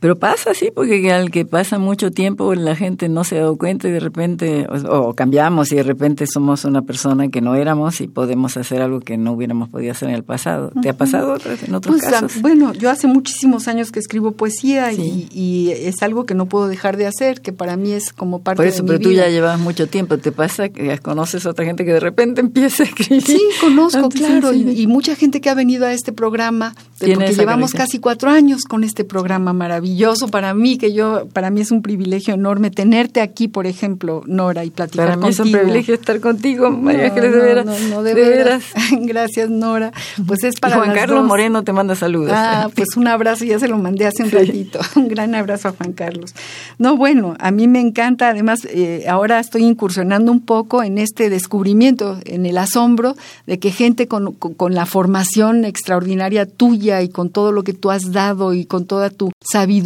[0.00, 3.56] Pero pasa, sí, porque al que pasa mucho tiempo la gente no se ha dado
[3.56, 8.00] cuenta y de repente, o, cambiamos y de repente somos una persona que no éramos
[8.00, 10.70] y podemos hacer algo que no hubiéramos podido hacer en el pasado.
[10.82, 12.40] ¿Te ha pasado en otros pues, casos?
[12.40, 16.96] Bueno, yo hace muchísimos años que escribo poesía y, es algo que no puedo dejar
[16.96, 19.86] de hacer, que para mí es como parte de mi pero tú ya llevas mucho
[19.86, 20.18] tiempo.
[20.18, 23.22] ¿Te pasa que conoces a otra gente que de repente empieza a escribir?
[23.22, 27.98] Sí, conozco, claro, y, mucha gente que ha venido a este programa, porque llevamos casi
[27.98, 31.82] cuatro años con este programa maravilloso maravilloso para mí, que yo, para mí es un
[31.82, 36.20] privilegio enorme tenerte aquí, por ejemplo, Nora, y platicar para mí es un privilegio estar
[36.20, 37.66] contigo, María Ángeles, de veras.
[37.66, 38.64] No, no, de, veras.
[39.00, 39.92] Gracias, Nora.
[40.26, 42.32] Pues es para Juan Carlos Moreno te manda saludos.
[42.34, 44.80] Ah, pues un abrazo, ya se lo mandé hace un ratito.
[44.96, 46.34] Un gran abrazo a Juan Carlos.
[46.78, 51.30] No, bueno, a mí me encanta, además, eh, ahora estoy incursionando un poco en este
[51.30, 57.30] descubrimiento, en el asombro de que gente con, con la formación extraordinaria tuya y con
[57.30, 59.77] todo lo que tú has dado y con toda tu sabiduría,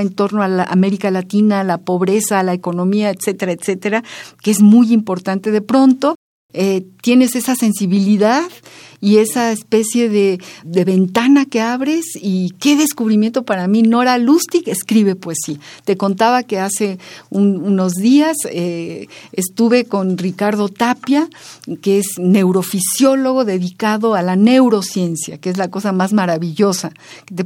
[0.00, 4.02] en torno a la América Latina, la pobreza, la economía, etcétera, etcétera,
[4.42, 5.50] que es muy importante.
[5.50, 6.14] De pronto
[6.52, 8.48] eh, tienes esa sensibilidad
[9.00, 13.82] y esa especie de, ventana que abres y qué descubrimiento para mí.
[13.82, 15.58] Nora Lustig escribe poesía.
[15.84, 16.98] Te contaba que hace
[17.30, 21.28] unos días eh, estuve con Ricardo Tapia,
[21.80, 26.92] que es neurofisiólogo dedicado a la neurociencia, que es la cosa más maravillosa,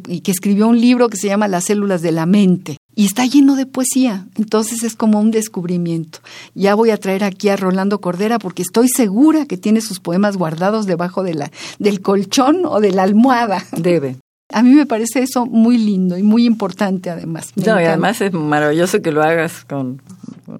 [0.08, 3.26] y que escribió un libro que se llama Las células de la mente y está
[3.26, 4.26] lleno de poesía.
[4.36, 6.20] Entonces es como un descubrimiento.
[6.54, 10.36] Ya voy a traer aquí a Rolando Cordera porque estoy segura que tiene sus poemas
[10.36, 13.64] guardados debajo de la, del colchón o de la almohada.
[13.76, 14.16] Debe.
[14.52, 17.52] A mí me parece eso muy lindo y muy importante además.
[17.56, 20.00] no, y además es maravilloso que lo hagas con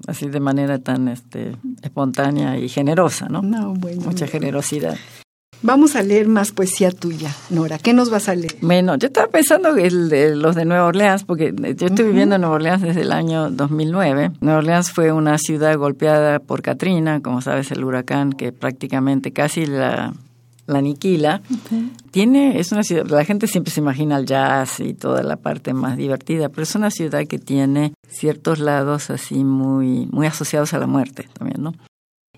[0.06, 3.42] así de manera tan este espontánea y generosa, ¿no?
[3.42, 4.02] No, bueno.
[4.02, 4.96] Mucha generosidad.
[5.64, 7.78] Vamos a leer más poesía tuya, Nora.
[7.78, 8.54] ¿Qué nos vas a leer?
[8.60, 12.42] Bueno, yo estaba pensando el de los de Nueva Orleans, porque yo estoy viviendo en
[12.42, 14.32] Nueva Orleans desde el año 2009.
[14.42, 19.64] Nueva Orleans fue una ciudad golpeada por Katrina, como sabes, el huracán que prácticamente casi
[19.64, 20.12] la,
[20.66, 21.40] la aniquila.
[22.10, 25.72] Tiene, es una ciudad, la gente siempre se imagina el jazz y toda la parte
[25.72, 30.78] más divertida, pero es una ciudad que tiene ciertos lados así muy, muy asociados a
[30.78, 31.72] la muerte también, ¿no?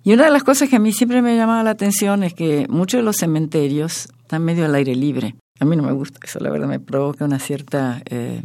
[0.07, 2.69] Y una de las cosas que a mí siempre me llamaba la atención es que
[2.69, 5.35] muchos de los cementerios están medio al aire libre.
[5.59, 8.41] A mí no me gusta eso, la verdad me provoca una cierta, eh,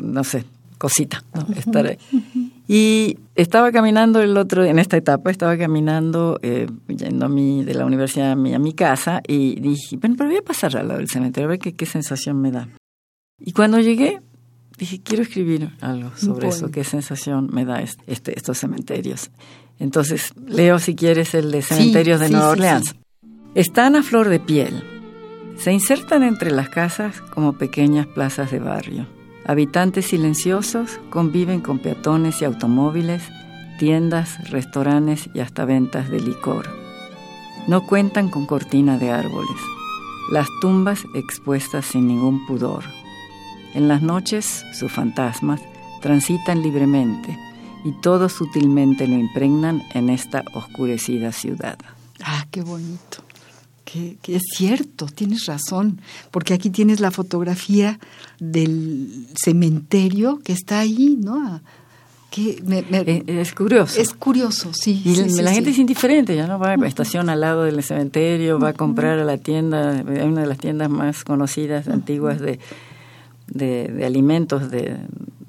[0.00, 0.44] no sé,
[0.78, 1.24] cosita,
[1.56, 1.98] estar ahí.
[2.68, 7.74] Y estaba caminando el otro, en esta etapa, estaba caminando, eh, yendo a mi, de
[7.74, 10.86] la universidad a mi, a mi casa, y dije, bueno, pero voy a pasar al
[10.86, 12.68] lado del cementerio, a ver qué, qué sensación me da.
[13.40, 14.20] Y cuando llegué,
[14.78, 19.32] dije, quiero escribir algo sobre eso, qué sensación me da este, estos cementerios.
[19.80, 22.94] Entonces, leo si quieres el de cementerios de Nueva Orleans.
[23.54, 24.84] Están a flor de piel.
[25.56, 29.06] Se insertan entre las casas como pequeñas plazas de barrio.
[29.46, 33.22] Habitantes silenciosos conviven con peatones y automóviles,
[33.78, 36.68] tiendas, restaurantes y hasta ventas de licor.
[37.66, 39.60] No cuentan con cortina de árboles.
[40.30, 42.84] Las tumbas expuestas sin ningún pudor.
[43.74, 45.60] En las noches, sus fantasmas
[46.02, 47.49] transitan libremente
[47.84, 51.78] y todos sutilmente lo impregnan en esta oscurecida ciudad.
[52.22, 53.24] Ah, qué bonito.
[53.84, 57.98] Que, es cierto, tienes razón, porque aquí tienes la fotografía
[58.38, 61.60] del cementerio que está ahí, ¿no?
[62.30, 64.00] Que eh, es, curioso.
[64.00, 65.02] Es curioso, sí.
[65.04, 68.68] Y la gente es indiferente, ya no va a estación al lado del cementerio, va
[68.68, 72.60] a comprar a la tienda, hay una de las tiendas más conocidas, antiguas de,
[73.48, 74.98] de alimentos de,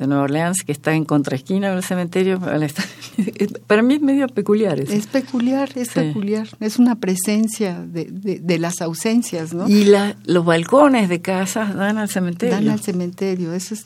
[0.02, 2.40] de Nueva Orleans, que está en contraesquina del cementerio.
[3.68, 4.80] Para mí es medio peculiar.
[4.80, 4.94] Eso.
[4.94, 6.48] Es peculiar, es peculiar.
[6.60, 9.70] Es una presencia de, de, las ausencias, ¿no?
[9.70, 12.56] Y la, los balcones de casas dan al cementerio.
[12.56, 13.86] Dan al cementerio, eso es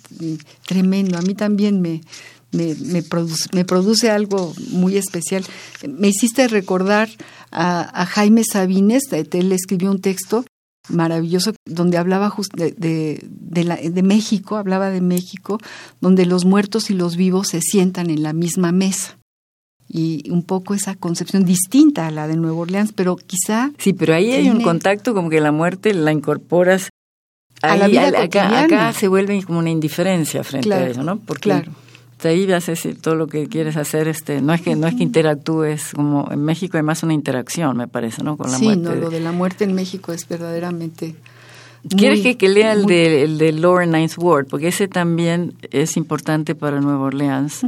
[0.65, 1.17] tremendo.
[1.17, 1.99] A mí también me,
[2.53, 5.43] me, me, produce, me produce algo muy especial.
[5.85, 7.09] Me hiciste recordar
[7.51, 10.45] a, a Jaime Sabines, él escribió un texto
[10.89, 15.59] maravilloso donde hablaba de, de, de, de, México, hablaba de México,
[16.01, 19.17] donde los muertos y los vivos se sientan en la misma mesa.
[19.87, 23.71] Y un poco esa concepción distinta a la de Nueva Orleans, pero quizá...
[23.77, 26.89] Sí, pero ahí hay un contacto como que la muerte la incorporas...
[27.61, 31.19] a la vida acá, acá, se vuelve como una indiferencia frente a eso, ¿no?
[31.19, 31.84] Porque claro
[32.23, 35.91] ahí decir todo lo que quieres hacer este no es que no es que interactúes
[35.93, 38.95] como en México hay más una interacción me parece no con la sí, muerte no
[38.95, 41.15] lo de la muerte en México es verdaderamente
[41.89, 44.47] ¿Quieres que, que, lea el, de, el de Lower Ninth Ward?
[44.47, 47.61] Porque ese también es importante para Nueva Orleans.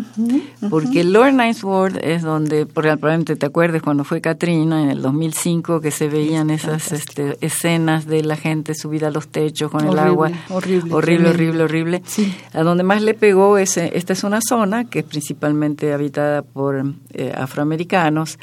[0.69, 5.82] Porque Lower Ninth Ward es donde, probablemente te acuerdes cuando fue Katrina en el 2005,
[5.82, 9.99] que se veían esas este, escenas de la gente subida a los techos con el
[9.99, 10.32] agua.
[10.49, 12.01] Horrible, horrible, horrible, horrible.
[12.06, 12.34] Sí.
[12.53, 16.83] A donde más le pegó, es, esta es una zona que es principalmente habitada por
[17.13, 18.39] eh, afroamericanos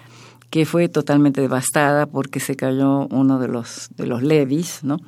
[0.51, 4.99] que fue totalmente devastada porque se cayó uno de los de los levees, ¿no?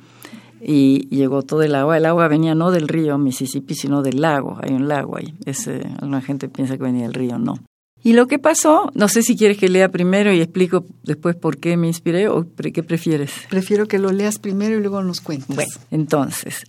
[0.61, 1.97] Y llegó todo el agua.
[1.97, 4.57] El agua venía no del río Mississippi, sino del lago.
[4.61, 5.33] Hay un lago ahí.
[5.45, 7.55] Ese, alguna gente piensa que venía del río, no.
[8.03, 11.57] Y lo que pasó, no sé si quieres que lea primero y explico después por
[11.57, 13.31] qué me inspiré o qué prefieres.
[13.49, 15.55] Prefiero que lo leas primero y luego nos cuentes.
[15.55, 16.63] Bueno, entonces,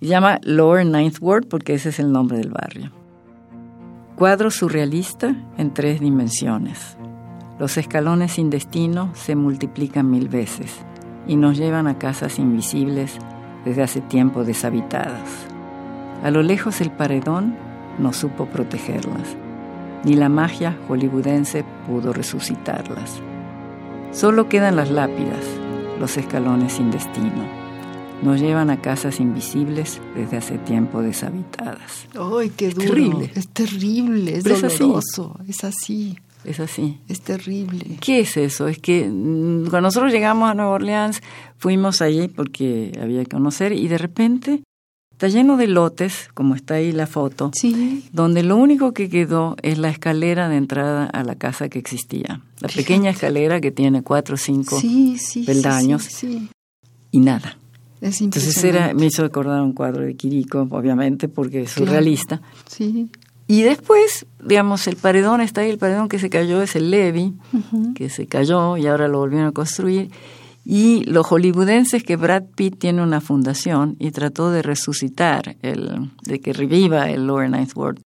[0.00, 2.90] llama Lower Ninth Ward porque ese es el nombre del barrio.
[4.16, 6.96] Cuadro surrealista en tres dimensiones.
[7.58, 10.84] Los escalones sin destino se multiplican mil veces
[11.30, 13.16] y nos llevan a casas invisibles
[13.64, 15.28] desde hace tiempo deshabitadas.
[16.24, 17.54] A lo lejos el paredón
[18.00, 19.36] no supo protegerlas,
[20.02, 23.20] ni la magia hollywoodense pudo resucitarlas.
[24.10, 25.44] Solo quedan las lápidas,
[26.00, 27.46] los escalones sin destino.
[28.22, 32.08] Nos llevan a casas invisibles desde hace tiempo deshabitadas.
[32.18, 32.88] ¡Ay, qué duro!
[32.88, 33.30] Terrible.
[33.36, 34.78] Es terrible, es Pero es así.
[34.78, 36.18] doloroso, es así.
[36.44, 36.98] Es así.
[37.08, 37.98] Es terrible.
[38.00, 38.66] ¿Qué es eso?
[38.68, 41.20] Es que mm, cuando nosotros llegamos a Nueva Orleans,
[41.58, 44.62] fuimos allí porque había que conocer y de repente
[45.12, 48.08] está lleno de lotes, como está ahí la foto, Sí.
[48.12, 52.40] donde lo único que quedó es la escalera de entrada a la casa que existía.
[52.60, 52.76] La Fíjate.
[52.76, 55.42] pequeña escalera que tiene cuatro o cinco Sí, sí.
[55.44, 56.08] peldaños
[57.10, 57.58] y nada.
[58.00, 61.86] Es Entonces era, me hizo recordar un cuadro de Quirico, obviamente, porque es Claro.
[61.90, 62.40] surrealista.
[62.66, 63.10] Sí.
[63.50, 67.34] Y después, digamos, el paredón está ahí, el paredón que se cayó es el Levy,
[67.96, 70.12] que se cayó y ahora lo volvieron a construir.
[70.64, 76.38] Y los hollywoodenses que Brad Pitt tiene una fundación y trató de resucitar, el, de
[76.38, 77.98] que reviva el Lower Ninth Ward.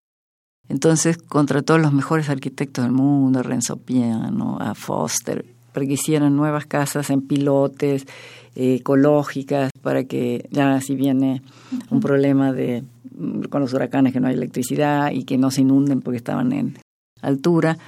[0.71, 5.93] Entonces contrató a los mejores arquitectos del mundo, a Renzo Piano, a Foster, para que
[5.93, 8.07] hicieran nuevas casas en pilotes,
[8.55, 11.43] eh, ecológicas, para que ya si viene
[11.91, 12.83] un problema de
[13.51, 16.79] con los huracanes que no hay electricidad y que no se inunden porque estaban en
[17.25, 17.79] altura,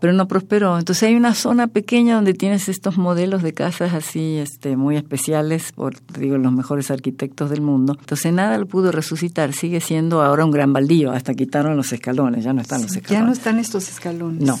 [0.00, 0.78] pero no prosperó.
[0.78, 5.72] Entonces hay una zona pequeña donde tienes estos modelos de casas así este, muy especiales
[5.72, 7.96] por, te digo, los mejores arquitectos del mundo.
[7.98, 12.44] Entonces nada lo pudo resucitar, sigue siendo ahora un gran baldío, hasta quitaron los escalones,
[12.44, 13.10] ya no están los escalones.
[13.10, 14.42] Ya no están estos escalones.
[14.42, 14.58] No.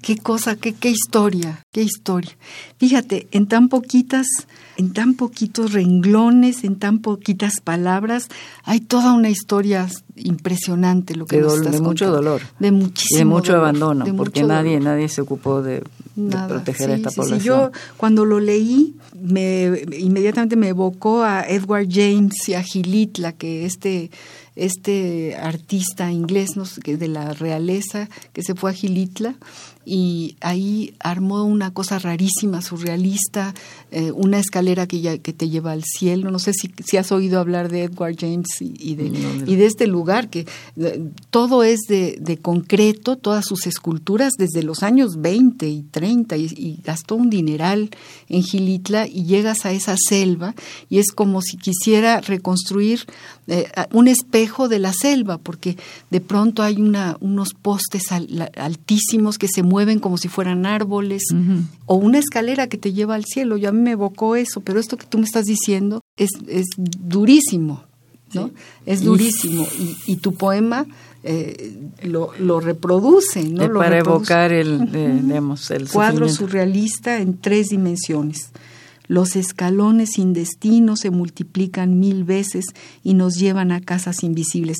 [0.00, 2.32] Qué cosa, qué, qué historia, qué historia.
[2.78, 4.26] Fíjate, en tan poquitas,
[4.76, 8.28] en tan poquitos renglones, en tan poquitas palabras,
[8.64, 12.16] hay toda una historia impresionante lo que De nos estás de mucho contando.
[12.30, 12.42] dolor.
[12.58, 14.92] De y muchísimo de mucho dolor, abandono, de porque mucho nadie, dolor.
[14.94, 15.82] nadie se ocupó de,
[16.16, 17.20] de proteger sí, a esta sí, sí.
[17.20, 17.42] población.
[17.44, 23.64] Yo cuando lo leí, me, inmediatamente me evocó a Edward James y a Gilitla, que
[23.66, 24.10] este,
[24.56, 26.64] este artista inglés ¿no?
[26.82, 29.34] que de la realeza que se fue a Gilitla
[29.84, 33.54] y ahí armó una cosa rarísima, surrealista,
[33.92, 36.30] eh, una escalera que, ya, que te lleva al cielo.
[36.30, 39.50] No sé si, si has oído hablar de Edward James y, y de, No, no.
[39.50, 44.62] y de este lugar, que eh, todo es de, de concreto, todas sus esculturas desde
[44.62, 47.90] los años 20 y 30, y, y gastó un dineral
[48.28, 50.54] en Gilitla y llegas a esa selva
[50.88, 53.00] y es como si quisiera reconstruir
[53.48, 55.76] eh, un espejo de la selva, porque
[56.10, 61.22] de pronto hay una, unos postes al- altísimos que se mueven como si fueran árboles,
[61.86, 63.56] o una escalera que te lleva al cielo.
[63.56, 66.66] Yo a mí me evocó eso, pero esto que tú me estás diciendo es, es
[66.76, 67.84] durísimo,
[68.32, 68.48] ¿no?
[68.48, 68.54] Sí.
[68.86, 69.66] Es durísimo.
[69.78, 70.86] Y, y tu poema
[71.22, 73.62] eh, lo, lo reproduce, ¿no?
[73.64, 74.32] Eh, Lo para reproduce.
[74.32, 78.50] evocar el, eh, digamos, el Cuadro surrealista en tres dimensiones.
[79.08, 82.66] Los escalones sin destino se multiplican mil veces
[83.04, 84.78] y nos llevan a casas invisibles.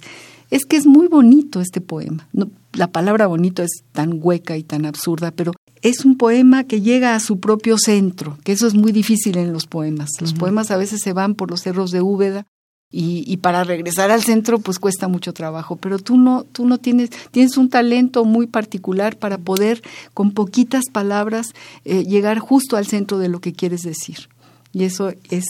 [0.50, 2.28] Es que es muy bonito este poema.
[2.32, 6.80] No, la palabra bonito es tan hueca y tan absurda, pero es un poema que
[6.80, 10.10] llega a su propio centro, que eso es muy difícil en los poemas.
[10.20, 12.46] Los poemas a veces se van por los cerros de Úbeda
[12.90, 16.78] y, y para regresar al centro pues cuesta mucho trabajo, pero tú no, tú no
[16.78, 19.82] tienes, tienes un talento muy particular para poder
[20.14, 21.48] con poquitas palabras
[21.84, 24.28] eh, llegar justo al centro de lo que quieres decir.
[24.74, 25.44] Y eso es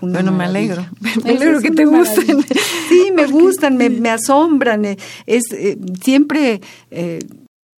[0.00, 0.86] Bueno, me alegro.
[1.00, 2.44] Me alegro que te gusten.
[2.88, 4.84] Sí, me gustan, me, me asombran.
[4.84, 4.96] eh,
[5.26, 7.18] Es eh, siempre eh,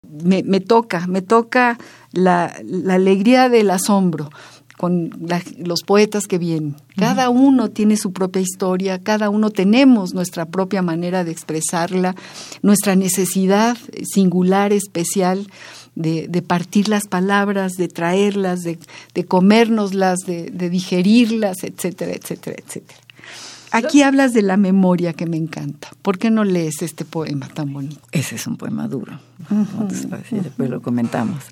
[0.02, 1.78] me, me toca, me toca
[2.12, 4.30] la, la alegría del asombro
[4.76, 6.74] con la- los poetas que vienen.
[6.96, 12.14] Cada uno tiene su propia historia, cada uno tenemos nuestra propia manera de expresarla,
[12.62, 13.76] nuestra necesidad
[14.10, 15.48] singular, especial
[15.96, 18.78] de, partir las palabras, de traerlas, de,
[19.12, 22.98] de comérnoslas, de, de digerirlas, etcétera, etcétera, etcétera.
[23.72, 25.88] Aquí hablas de la memoria que me encanta.
[26.02, 28.00] ¿Por qué no lees este poema tan bonito?
[28.10, 29.20] Ese es un poema duro.
[30.30, 31.44] Después lo comentamos.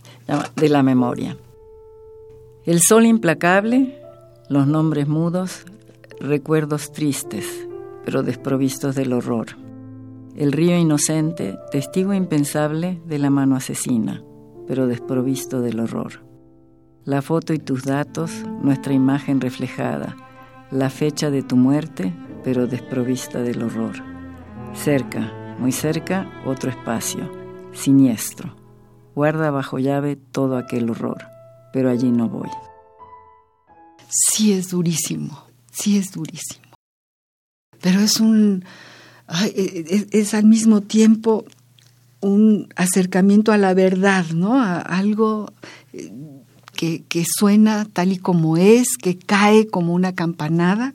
[0.56, 1.36] De la memoria.
[2.64, 3.98] El sol implacable,
[4.48, 5.64] los nombres mudos,
[6.20, 7.46] recuerdos tristes,
[8.04, 9.56] pero desprovistos del horror.
[10.36, 14.22] El río inocente, testigo impensable de la mano asesina,
[14.66, 16.24] pero desprovisto del horror.
[17.04, 18.30] La foto y tus datos,
[18.62, 20.27] nuestra imagen reflejada
[20.70, 22.14] la fecha de tu muerte,
[22.44, 23.96] pero desprovista del horror.
[24.74, 27.30] Cerca, muy cerca, otro espacio,
[27.72, 28.56] siniestro.
[29.14, 31.26] Guarda bajo llave todo aquel horror,
[31.72, 32.48] pero allí no voy.
[34.08, 36.66] Sí es durísimo, sí es durísimo.
[37.80, 38.64] Pero es un...
[39.44, 41.44] E, e, es, al mismo tiempo
[42.20, 44.60] un acercamiento a la verdad, ¿no?
[44.60, 45.52] A algo
[46.78, 50.94] que, suena tal y como es, que cae como una campanada,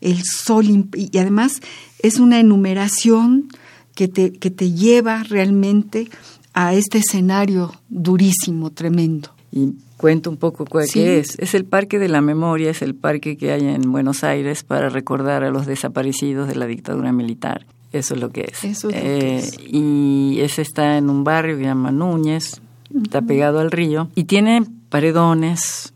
[0.00, 1.60] el sol, y además
[2.00, 3.48] es una enumeración
[3.96, 6.08] que te, que te lleva realmente
[6.54, 9.30] a este escenario durísimo, tremendo.
[9.50, 11.36] Y cuento un poco qué es.
[11.38, 14.88] Es el Parque de la Memoria, es el parque que hay en Buenos Aires para
[14.88, 17.66] recordar a los desaparecidos de la dictadura militar.
[17.92, 18.62] Eso es lo que es.
[18.62, 19.58] Eso es lo que eh, es.
[19.66, 22.60] Y ese está en un barrio que se llama Núñez,
[23.02, 25.94] está pegado al río, y tiene paredones,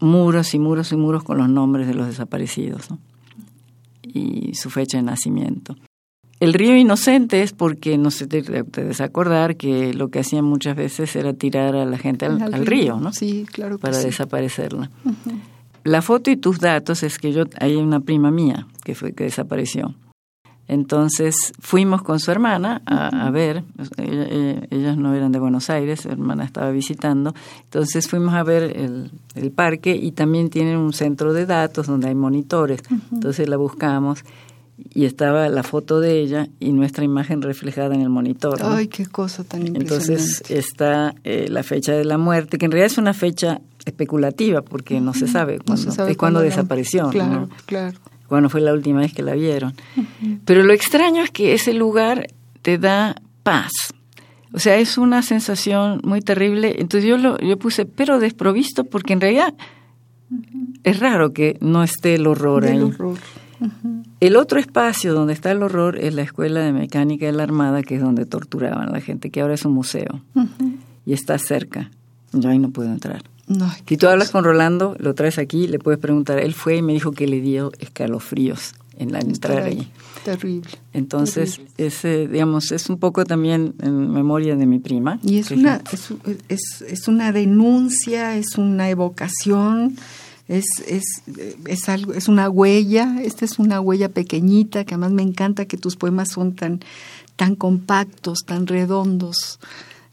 [0.00, 2.88] muros y muros y muros con los nombres de los desaparecidos
[4.02, 5.76] y su fecha de nacimiento.
[6.40, 10.74] El río inocente es porque, no sé, te debes acordar que lo que hacían muchas
[10.74, 13.12] veces era tirar a la gente al, río, ¿no?
[13.12, 14.90] Sí, claro Para desaparecerla.
[15.84, 19.24] La foto y tus datos es que yo, hay una prima mía que fue que
[19.24, 19.94] desapareció.
[20.70, 23.64] Entonces fuimos con su hermana a, ver,
[24.70, 28.62] ellas no eran de Buenos Aires, su hermana estaba visitando, entonces fuimos a ver
[29.34, 34.24] el, parque y también tienen un centro de datos donde hay monitores, entonces la buscamos
[34.94, 38.60] y estaba la foto de ella y nuestra imagen reflejada en el monitor.
[38.62, 40.12] Ay, qué cosa tan impresionante.
[40.12, 44.62] Entonces está eh, la fecha de la muerte, que en realidad es una fecha especulativa
[44.62, 47.10] porque no se sabe cuándo, es cuando desapareció.
[47.10, 47.98] Claro, claro
[48.30, 49.74] cuando fue la última vez que la vieron.
[50.44, 52.28] Pero lo extraño es que ese lugar
[52.62, 53.72] te da paz.
[54.52, 56.76] O sea, es una sensación muy terrible.
[56.78, 59.54] Entonces yo lo yo puse, pero desprovisto, porque en realidad
[60.84, 62.80] es raro que no esté el horror ahí.
[62.80, 63.18] Horror.
[64.20, 67.82] El otro espacio donde está el horror es la Escuela de Mecánica de la Armada,
[67.82, 70.22] que es donde torturaban a la gente, que ahora es un museo.
[71.04, 71.90] Y está cerca.
[72.32, 73.24] Yo ahí no puedo entrar.
[73.50, 76.38] No, si tú hablas con Rolando, lo traes aquí, le puedes preguntar.
[76.38, 79.90] Él fue y me dijo que le dio escalofríos en la entrada ahí.
[80.24, 80.70] Terrible.
[80.92, 85.18] Entonces, ese, digamos, es un poco también en memoria de mi prima.
[85.24, 85.82] Y es una,
[86.48, 89.96] es, es, una denuncia, es una evocación,
[90.46, 91.02] es, es,
[91.66, 95.76] es, algo, es una huella, esta es una huella pequeñita, que además me encanta que
[95.76, 96.78] tus poemas son tan,
[97.34, 99.58] tan compactos, tan redondos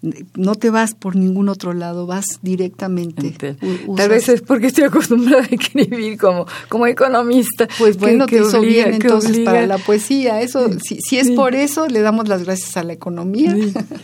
[0.01, 3.57] no te vas por ningún otro lado, vas directamente.
[3.95, 7.67] Tal vez es porque estoy acostumbrada a escribir como, como economista.
[7.79, 10.41] Pues bueno, que, te bien entonces para la poesía.
[10.41, 13.55] Eso, si, si es por eso, le damos las gracias a la economía.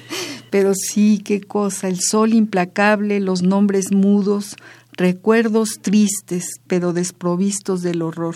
[0.50, 4.56] Pero sí, qué cosa, el sol implacable, los nombres mudos,
[4.91, 8.36] recuerdos tristes, pero desprovistos del horror.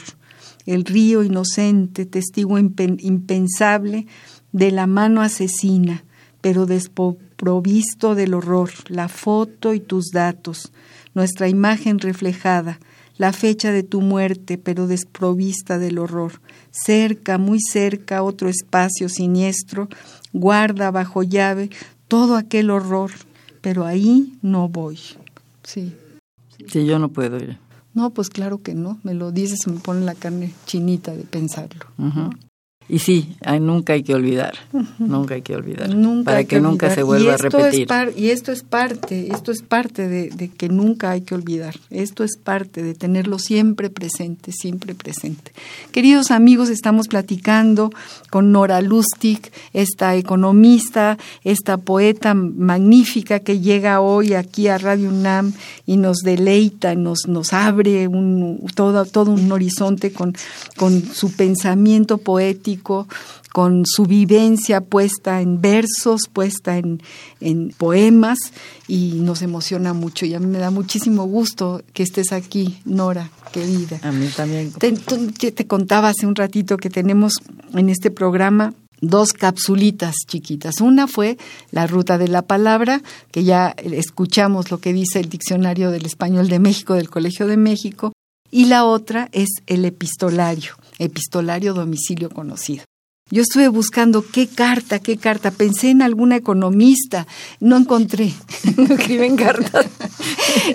[0.66, 4.08] El río inocente, testigo impensable
[4.52, 6.06] de la mano asesina,
[6.42, 10.72] pero despo provisto del horror, la foto y tus datos,
[11.14, 12.80] nuestra imagen reflejada,
[13.18, 16.42] la fecha de tu muerte, pero desprovista del horror.
[16.72, 19.88] Cerca, muy cerca, otro espacio siniestro,
[20.34, 21.70] guarda bajo llave
[22.08, 23.12] todo aquel horror,
[23.62, 25.00] pero ahí no voy.
[25.64, 25.94] Sí.
[26.68, 27.58] Sí, yo no puedo ir.
[27.94, 29.00] No, pues claro que no.
[29.04, 31.86] Me lo dices, me pone la carne chinita de pensarlo.
[32.90, 34.54] Y sí, nunca hay que olvidar,
[34.98, 35.90] nunca hay que olvidar,
[36.24, 37.86] para que, nunca se vuelva a repetir.
[38.16, 42.38] y esto es parte, esto es parte de, que nunca hay que olvidar, esto es
[42.38, 45.52] parte de tenerlo siempre presente, siempre presente.
[45.92, 47.92] Queridos amigos, estamos platicando
[48.30, 55.52] con Nora Lustig, esta economista, esta poeta magnífica que llega hoy aquí a Radio UNAM
[55.86, 60.34] y nos deleita, nos, nos abre un, todo, todo un horizonte con,
[60.78, 67.02] con su pensamiento poético con su vivencia puesta en versos, puesta en,
[67.78, 68.40] poemas
[68.88, 73.30] y nos emociona mucho y a mí me da muchísimo gusto que estés aquí, Nora,
[73.52, 74.00] querida.
[74.04, 74.72] A mí también.
[74.72, 74.92] Te,
[75.52, 77.34] te contaba hace un ratito que tenemos
[77.74, 80.82] en este programa dos capsulitas chiquitas.
[80.82, 81.38] Una fue
[81.72, 83.02] la ruta de la palabra,
[83.32, 87.58] que ya escuchamos lo que dice el Diccionario del Español de México del Colegio de
[87.58, 88.14] México,
[88.50, 92.84] y la otra es el epistolario, epistolario domicilio conocido.
[93.30, 95.52] Yo estuve buscando qué carta, qué carta.
[95.52, 97.28] Pensé en alguna economista,
[97.60, 98.32] no encontré.
[98.78, 99.88] no escriben cartas.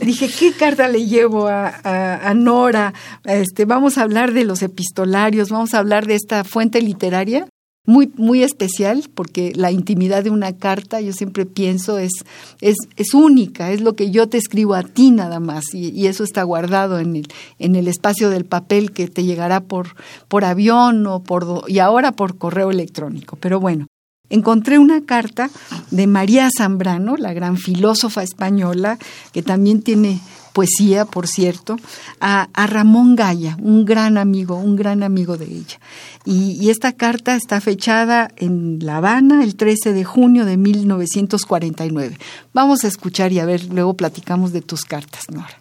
[0.02, 2.92] Dije, ¿qué carta le llevo a, a, Nora?
[3.24, 7.46] Este, vamos a hablar de los epistolarios, vamos a hablar de esta fuente literaria
[7.85, 12.12] muy, muy especial porque la intimidad de una carta, yo siempre pienso, es,
[12.61, 16.07] es, es única, es lo que yo te escribo a ti nada más y, y,
[16.07, 17.28] eso está guardado en el,
[17.59, 19.97] en el espacio del papel que te llegará por,
[20.28, 23.37] por avión o por, y ahora por correo electrónico.
[23.41, 23.89] Pero bueno,
[24.30, 25.51] encontré una carta
[25.91, 28.99] de María Zambrano, la gran filósofa española,
[29.33, 30.20] que también tiene
[30.53, 31.76] poesía, por cierto,
[32.20, 35.80] a, Ramón Gaya, un gran amigo, un gran amigo de ella.
[36.24, 42.18] Y, esta carta está fechada en La Habana el 13 de junio de 1949.
[42.55, 45.59] Vamos a escuchar y a ver, luego platicamos de tus cartas, Nora.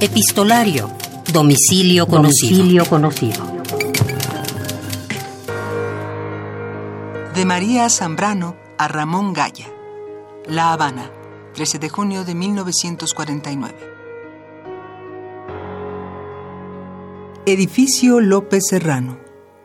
[0.00, 0.90] Epistolario,
[1.32, 2.50] domicilio conocido.
[2.50, 3.56] Domicilio conocido.
[7.34, 9.66] De María Zambrano a Ramón Gaya.
[10.48, 11.10] La Habana,
[11.56, 13.74] 13 de junio de 1949.
[17.46, 19.18] Edificio López Serrano,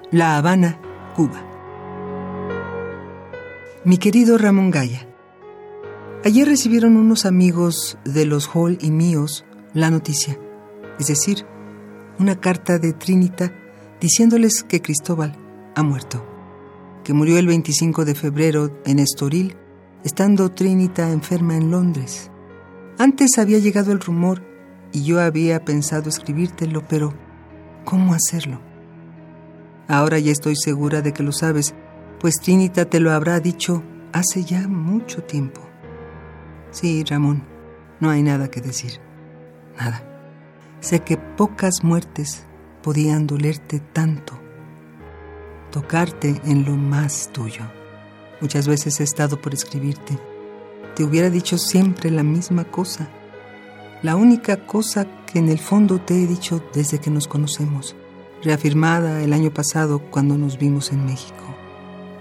[0.09, 0.79] La Habana,
[1.17, 1.43] Cuba.
[3.83, 5.05] Mi querido Ramón Gaya,
[6.23, 10.39] ayer recibieron unos amigos de los Hall y míos la noticia,
[10.97, 11.45] es decir,
[12.19, 13.51] una carta de Trinita
[13.99, 15.35] diciéndoles que Cristóbal
[15.75, 16.25] ha muerto,
[17.03, 19.57] que murió el 25 de febrero en Estoril
[20.03, 22.31] estando Trinita enferma en Londres.
[22.97, 24.43] Antes había llegado el rumor
[24.91, 27.13] y yo había pensado escribírtelo, pero
[27.85, 28.59] ¿cómo hacerlo?
[29.87, 31.73] Ahora ya estoy segura de que lo sabes,
[32.19, 33.83] pues Trinita te lo habrá dicho
[34.13, 35.61] hace ya mucho tiempo.
[36.71, 37.43] Sí, Ramón,
[37.99, 38.93] no hay nada que decir.
[39.77, 40.03] Nada.
[40.79, 42.45] Sé que pocas muertes
[42.81, 44.33] podían dolerte tanto,
[45.69, 47.63] tocarte en lo más tuyo.
[48.41, 50.17] Muchas veces he estado por escribirte.
[50.95, 53.07] Te hubiera dicho siempre la misma cosa.
[54.01, 57.95] La única cosa que en el fondo te he dicho desde que nos conocemos,
[58.43, 61.55] reafirmada el año pasado cuando nos vimos en México.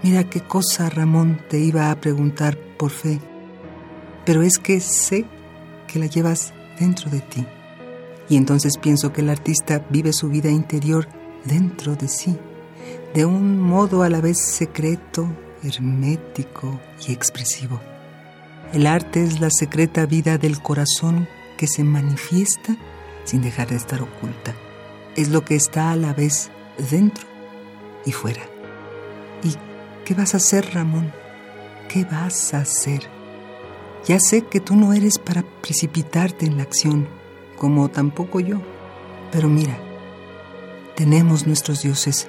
[0.03, 3.19] Mira qué cosa, Ramón, te iba a preguntar por fe,
[4.25, 5.25] pero es que sé
[5.87, 7.45] que la llevas dentro de ti.
[8.29, 11.07] Y entonces pienso que el artista vive su vida interior
[11.45, 12.37] dentro de sí,
[13.13, 15.27] de un modo a la vez secreto,
[15.63, 17.79] hermético y expresivo.
[18.73, 22.77] El arte es la secreta vida del corazón que se manifiesta
[23.23, 24.55] sin dejar de estar oculta.
[25.15, 26.49] Es lo que está a la vez
[26.89, 27.25] dentro
[28.05, 28.41] y fuera.
[29.43, 29.55] ¿Y
[30.05, 31.11] qué vas a hacer, Ramón?
[31.89, 33.01] ¿Qué vas a hacer?
[34.07, 37.07] Ya sé que tú no eres para precipitarte en la acción,
[37.57, 38.61] como tampoco yo.
[39.31, 39.77] Pero mira,
[40.95, 42.27] tenemos nuestros dioses,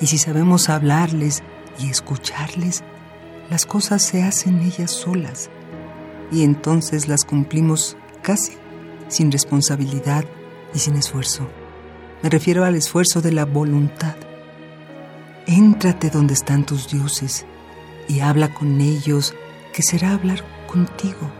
[0.00, 1.42] y si sabemos hablarles
[1.80, 2.82] y escucharles,
[3.50, 5.50] las cosas se hacen ellas solas
[6.30, 8.52] y entonces las cumplimos casi
[9.08, 10.24] sin responsabilidad
[10.74, 11.48] y sin esfuerzo.
[12.22, 14.14] Me refiero al esfuerzo de la voluntad.
[15.46, 17.46] Éntrate donde están tus dioses
[18.08, 19.34] y habla con ellos,
[19.72, 21.30] que será hablar contigo.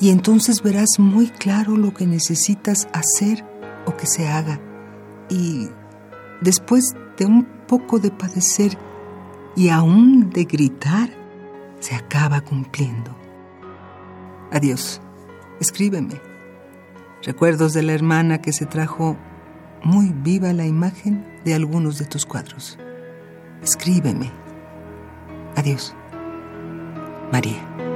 [0.00, 3.44] Y entonces verás muy claro lo que necesitas hacer
[3.86, 4.60] o que se haga.
[5.28, 5.68] Y
[6.40, 8.76] después de un poco de padecer
[9.56, 11.10] y aún de gritar,
[11.80, 13.16] se acaba cumpliendo.
[14.52, 15.00] Adiós,
[15.60, 16.20] escríbeme.
[17.22, 19.16] Recuerdos de la hermana que se trajo
[19.82, 22.78] muy viva la imagen de algunos de tus cuadros.
[23.62, 24.30] Escríbeme.
[25.56, 25.94] Adiós.
[27.32, 27.89] María.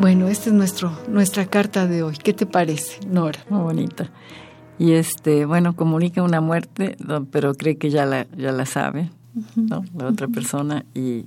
[0.00, 2.16] Bueno, esta es nuestro, nuestra carta de hoy.
[2.22, 3.40] ¿Qué te parece, Nora?
[3.50, 4.12] Muy bonita.
[4.78, 6.96] Y este, bueno, comunica una muerte,
[7.32, 9.10] pero cree que ya la, ya la sabe,
[9.56, 9.84] ¿no?
[9.96, 10.84] La otra persona.
[10.94, 11.24] Y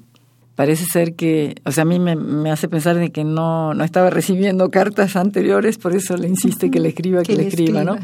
[0.55, 4.09] parece ser que, o sea, a mí me, hace pensar de que no, no estaba
[4.09, 7.97] recibiendo cartas anteriores, por eso le insiste que le escriba, que, le escriba, ¿no?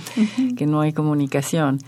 [0.58, 1.80] Que no hay comunicación.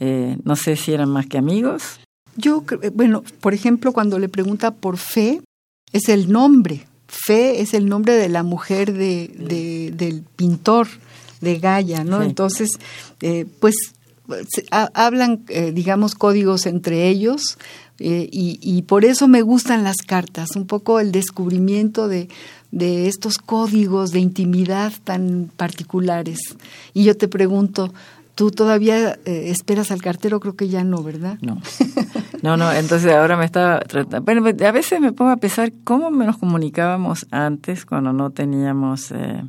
[0.00, 2.00] Eh, no sé si eran más que amigos.
[2.36, 5.40] Yo, bueno, por ejemplo, cuando le pregunta por fe,
[5.92, 10.88] es el nombre Fe es el nombre de la mujer de, del pintor
[11.42, 12.22] de Gaia, ¿no?
[12.22, 12.70] Entonces,
[13.20, 13.74] eh, pues
[14.70, 17.58] hablan, eh, digamos, códigos entre ellos
[17.98, 22.28] eh, y, por eso me gustan las cartas, un poco el descubrimiento de,
[22.70, 26.38] de estos códigos de intimidad tan particulares.
[26.94, 27.92] Y yo te pregunto,
[28.34, 30.40] ¿Tú todavía eh, esperas al cartero?
[30.40, 31.38] Creo que ya no, ¿verdad?
[31.40, 31.60] No.
[32.42, 34.22] No, no, entonces ahora me estaba tratando.
[34.22, 39.44] Bueno, a veces me pongo a pensar cómo nos comunicábamos antes cuando no teníamos eh,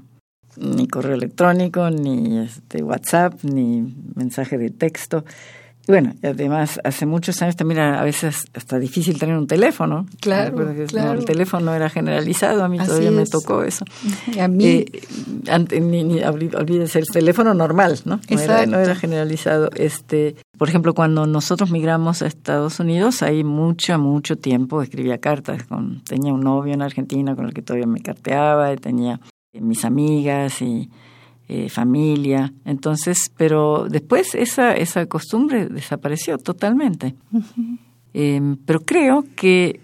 [0.57, 5.25] ni correo electrónico, ni este, WhatsApp, ni mensaje de texto.
[5.86, 10.05] Y bueno, además, hace muchos años también era a veces hasta difícil tener un teléfono.
[10.21, 10.55] Claro,
[10.88, 11.19] claro.
[11.19, 13.84] el teléfono era generalizado, a mí todavía me tocó eso.
[14.34, 14.65] Y a mí.
[14.65, 15.01] Eh,
[16.57, 18.21] olvídese, el teléfono normal, ¿no?
[18.29, 19.69] No era, no era, generalizado.
[19.75, 25.63] Este, por ejemplo, cuando nosotros migramos a Estados Unidos, ahí mucho, mucho tiempo escribía cartas.
[25.63, 29.19] Con, tenía un novio en Argentina con el que todavía me carteaba, y tenía
[29.53, 30.89] mis amigas y
[31.48, 32.54] eh, familia.
[32.66, 37.16] Entonces, pero después esa, esa costumbre desapareció totalmente.
[38.14, 39.80] Em, pero creo que,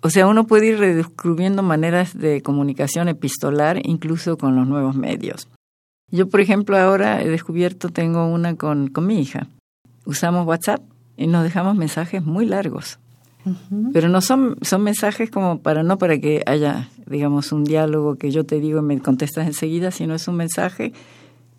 [0.00, 5.48] o sea, uno puede ir redescubriendo maneras de comunicación epistolar incluso con los nuevos medios.
[6.10, 9.46] Yo, por ejemplo, ahora he descubierto, tengo una con, con mi hija.
[10.06, 10.82] Usamos WhatsApp
[11.16, 12.98] y nos dejamos mensajes muy largos.
[13.92, 18.30] Pero no son, son mensajes como para, no para que haya, digamos, un diálogo que
[18.30, 20.92] yo te digo y me contestas enseguida, sino es un mensaje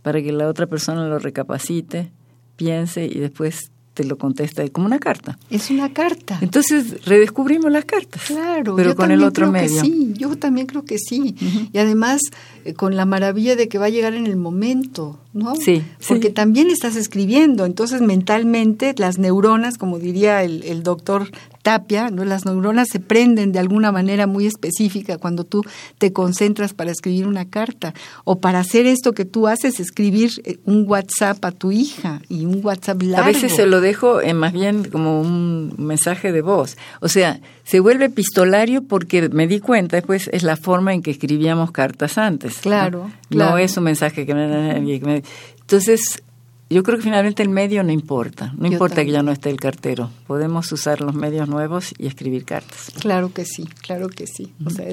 [0.02, 2.12] para que la otra persona lo recapacite,
[2.56, 5.38] piense y después te lo contesta como una carta.
[5.50, 6.38] Es una carta.
[6.42, 8.24] Entonces redescubrimos las cartas.
[8.28, 9.82] Claro, pero con el otro medio.
[9.82, 11.36] sí, yo también creo que sí.
[11.74, 12.22] Y además
[12.64, 15.56] eh, con la maravilla de que va a llegar en el momento, ¿no?
[15.56, 15.84] Sí.
[16.08, 21.30] Porque también estás escribiendo, entonces mentalmente las neuronas, como diría el, el doctor
[21.62, 22.24] Tapia, ¿no?
[22.24, 25.64] las neuronas se prenden de alguna manera muy específica cuando tú
[25.98, 30.58] te concentras para escribir una carta o para hacer esto que tú haces, escribir eh,
[30.66, 33.24] un WhatsApp a tu hija y un WhatsApp largo.
[33.24, 36.78] A veces se lo dejo en más bien como un mensaje de voz.
[37.02, 41.12] O sea, se vuelve epistolario porque me di cuenta después es la forma en que
[41.12, 42.58] escribíamos cartas antes.
[42.60, 43.12] Claro.
[43.30, 45.19] No, es un mensaje que me...
[45.62, 46.22] Entonces,
[46.70, 49.60] yo creo que finalmente el medio no importa, no importa que ya no esté el
[49.60, 52.92] cartero, podemos usar los medios nuevos y escribir cartas.
[53.00, 54.54] Claro que sí, claro que sí.
[54.66, 54.86] O sea,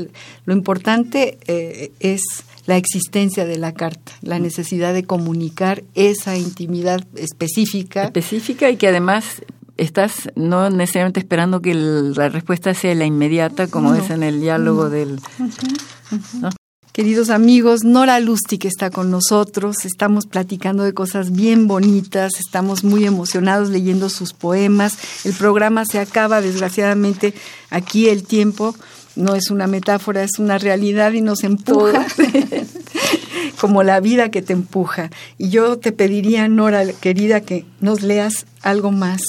[0.46, 2.22] lo importante eh, es
[2.64, 8.04] la existencia de la carta, la necesidad de comunicar esa intimidad específica.
[8.04, 9.42] Específica y que además
[9.76, 14.88] estás no necesariamente esperando que la respuesta sea la inmediata, como es en el diálogo
[14.88, 15.20] del...
[16.96, 23.04] Queridos amigos, Nora Lustig está con nosotros, estamos platicando de cosas bien bonitas, estamos muy
[23.04, 24.96] emocionados leyendo sus poemas.
[25.26, 27.34] El programa se acaba, desgraciadamente,
[27.68, 28.74] aquí el tiempo
[29.14, 32.06] no es una metáfora, es una realidad y nos empuja,
[33.60, 35.10] como la vida que te empuja.
[35.36, 39.20] Y yo te pediría, Nora, querida, que nos leas algo más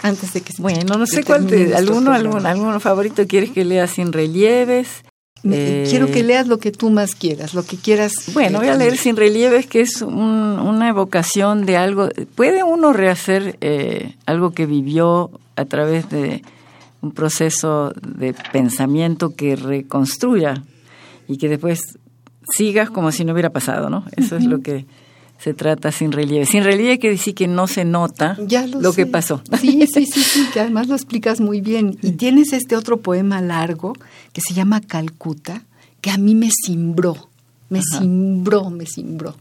[0.00, 3.88] antes de que Bueno, no sé cuál te, alguno, algún, alguno favorito quieres que lea
[3.88, 5.02] sin relieves.
[5.44, 8.30] Eh, quiero que leas lo que tú más quieras, lo que quieras.
[8.32, 12.08] Bueno, voy a leer Sin Relieves, que es una evocación de algo.
[12.34, 16.42] ¿Puede uno rehacer eh, algo que vivió a través de
[17.00, 20.62] un proceso de pensamiento que reconstruya
[21.28, 21.98] y que después
[22.52, 24.04] sigas como si no hubiera pasado, ¿no?
[24.16, 24.86] Eso es lo que
[25.38, 26.46] se trata sin relieve.
[26.46, 28.36] Sin relieve quiere decir que no se nota
[28.80, 29.42] lo, que pasó.
[29.60, 31.98] Sí, sí, sí, sí, que además lo explicas muy bien.
[32.02, 33.92] Y tienes este otro poema largo
[34.32, 35.62] que se llama Calcuta,
[36.00, 37.28] que a mí me cimbró,
[37.68, 39.34] me cimbró, me cimbró.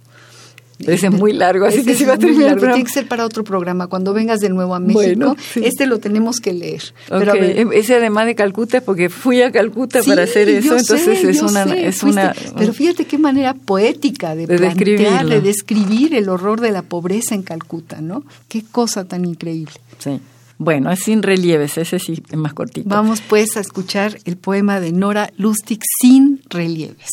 [0.80, 2.58] Ese es muy largo, así que se va a terminar.
[2.58, 3.88] Tiene que ser para otro programa.
[3.88, 6.94] Cuando vengas de nuevo a México, este lo tenemos que leer.
[7.08, 11.64] Pero Ese además de Calcuta, porque fui a Calcuta para hacer eso, entonces es, una,
[11.64, 12.34] es una...
[12.58, 17.44] Pero fíjate qué manera poética de, plantear, de describir el horror de la pobreza en
[17.44, 18.24] Calcuta, ¿no?
[18.48, 19.74] Qué cosa tan increíble.
[20.00, 20.20] Sí.
[20.58, 22.88] Bueno, es sin relieves, ese sí es más cortito.
[22.88, 27.10] Vamos pues a escuchar el poema de Nora Lustig, Sin relieves.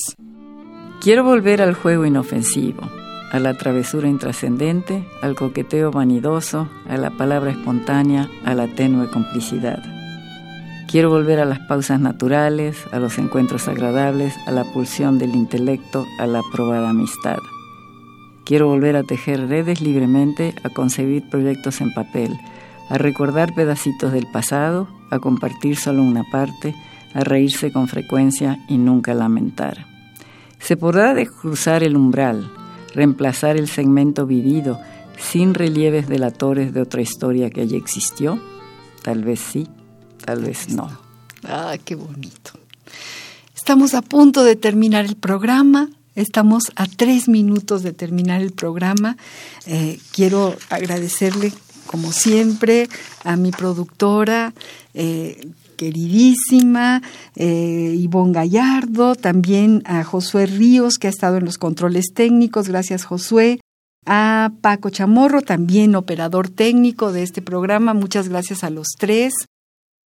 [1.00, 3.01] Quiero volver al juego inofensivo
[3.32, 9.82] a la travesura intrascendente, al coqueteo vanidoso, a la palabra espontánea, a la tenue complicidad.
[10.86, 16.04] Quiero volver a las pausas naturales, a los encuentros agradables, a la pulsión del intelecto,
[16.18, 17.38] a la probada amistad.
[18.44, 22.38] Quiero volver a tejer redes libremente, a concebir proyectos en papel,
[22.90, 26.74] a recordar pedacitos del pasado, a compartir solo una parte,
[27.14, 29.86] a reírse con frecuencia y nunca lamentar.
[30.58, 32.50] Se podrá cruzar el umbral,
[32.94, 34.80] reemplazar el segmento vivido
[35.18, 38.40] sin relieves delatores de otra historia que allí existió?
[39.02, 39.68] Tal vez sí,
[40.24, 40.90] tal vez no.
[41.44, 42.52] Ah, qué bonito.
[43.54, 45.88] Estamos a punto de terminar el programa.
[46.14, 49.16] Estamos a tres minutos de terminar el programa.
[49.66, 51.52] Eh, quiero agradecerle,
[51.86, 52.88] como siempre,
[53.24, 54.52] a mi productora,
[54.94, 55.48] eh,
[55.82, 57.02] queridísima,
[57.34, 62.68] eh, Ivonne Gallardo, también a Josué Ríos, que ha estado en los controles técnicos.
[62.68, 63.58] Gracias, Josué.
[64.06, 67.94] A Paco Chamorro, también operador técnico de este programa.
[67.94, 69.34] Muchas gracias a los tres.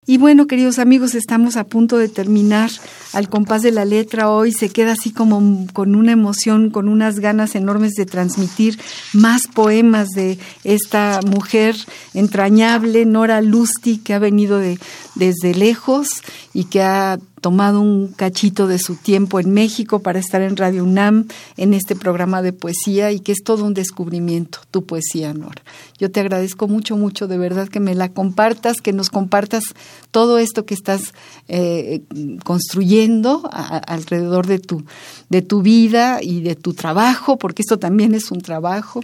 [0.09, 2.71] Y bueno, queridos amigos, estamos a punto de terminar
[3.11, 4.53] al compás de la letra hoy.
[4.53, 8.79] Se queda así como con una emoción, con unas ganas enormes de transmitir
[9.11, 11.75] más poemas de esta mujer
[12.13, 14.79] entrañable, Nora Lustig, que ha venido de,
[15.17, 16.07] desde lejos
[16.53, 20.83] y que ha tomado un cachito de su tiempo en México para estar en Radio
[20.83, 25.61] UNAM en este programa de poesía y que es todo un descubrimiento, tu poesía, Nora.
[25.99, 29.63] Yo te agradezco mucho, mucho, de verdad, que me la compartas, que nos compartas
[30.11, 31.13] todo esto que estás
[31.47, 32.01] eh,
[32.43, 34.83] construyendo alrededor de tu,
[35.29, 39.01] de tu vida y de tu trabajo, porque esto también es un trabajo,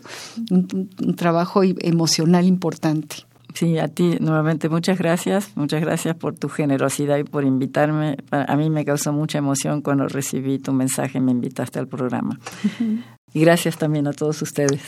[0.49, 3.25] un trabajo emocional importante.
[3.53, 8.17] Sí, a ti nuevamente muchas gracias, muchas gracias por tu generosidad y por invitarme.
[8.31, 12.39] A mí me causó mucha emoción cuando recibí tu mensaje y me invitaste al programa.
[13.33, 14.81] Y gracias también a todos ustedes.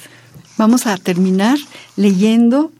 [0.58, 1.58] Vamos a terminar
[1.96, 2.72] leyendo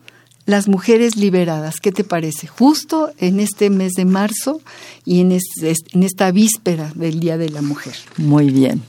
[0.48, 1.78] Las mujeres liberadas.
[1.82, 2.46] ¿Qué te parece?
[2.46, 4.62] Justo en este mes de marzo
[5.04, 7.96] y en, en esta víspera del Día de la Mujer.
[8.18, 8.84] Muy bien.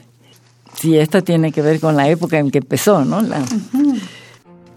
[0.79, 3.23] Sí, esta tiene que ver con la época en que empezó, ¿no?
[3.23, 3.43] La,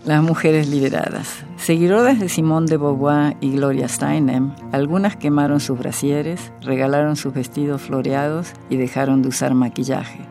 [0.05, 1.43] las mujeres liberadas.
[1.57, 7.81] Seguidoras de Simón de Beauvoir y Gloria Steinem, algunas quemaron sus brasieres, regalaron sus vestidos
[7.81, 10.21] floreados y dejaron de usar maquillaje.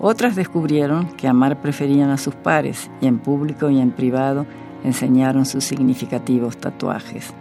[0.00, 4.46] Otras descubrieron que amar preferían a sus pares y en público y en privado
[4.84, 7.32] enseñaron sus significativos tatuajes.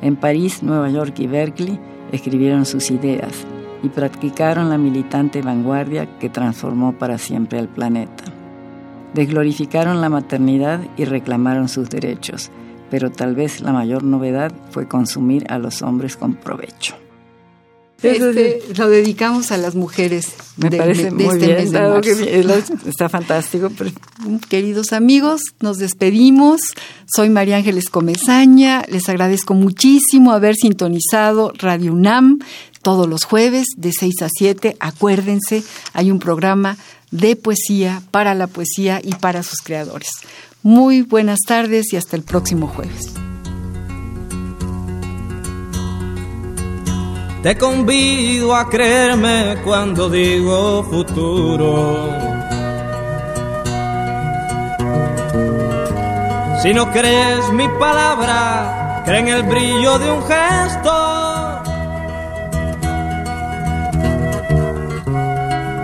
[0.00, 1.80] En París, Nueva York y Berkeley
[2.12, 3.44] escribieron sus ideas
[3.82, 8.24] y practicaron la militante vanguardia que transformó para siempre al planeta
[9.14, 12.50] desglorificaron la maternidad y reclamaron sus derechos,
[12.90, 16.96] pero tal vez la mayor novedad fue consumir a los hombres con provecho.
[18.02, 20.32] Este, lo dedicamos a las mujeres.
[20.56, 22.52] Me parece muy este bien,
[22.86, 23.70] está fantástico.
[24.48, 26.60] Queridos amigos, nos despedimos.
[27.06, 28.82] Soy María Ángeles Comezaña.
[28.88, 32.40] Les agradezco muchísimo haber sintonizado Radio UNAM
[32.82, 34.76] todos los jueves de 6 a 7.
[34.80, 36.76] Acuérdense, hay un programa
[37.12, 40.10] de poesía, para la poesía y para sus creadores.
[40.64, 43.12] Muy buenas tardes y hasta el próximo jueves.
[47.42, 52.32] Te convido a creerme cuando digo futuro.
[56.62, 61.31] Si no crees mi palabra, cree en el brillo de un gesto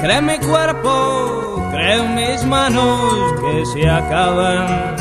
[0.01, 4.96] Cree mi cuerpo, cree mis manos que se acaban.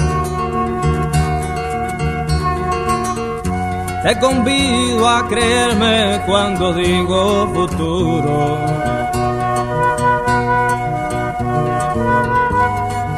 [4.03, 8.57] Te convido a creerme cuando digo futuro.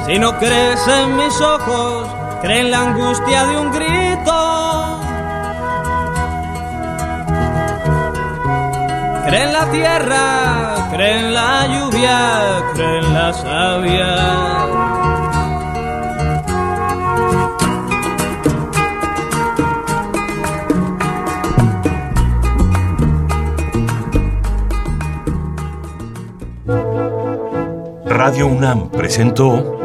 [0.06, 2.10] Si no crees en mis ojos,
[2.42, 3.99] cree en la angustia de un grito.
[9.30, 14.16] Cree en la tierra, cree en la lluvia, cree en la savia.
[28.08, 29.80] Radio UNAM presentó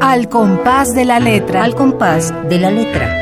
[0.00, 1.64] Al compás de la letra.
[1.64, 3.21] Al compás de la letra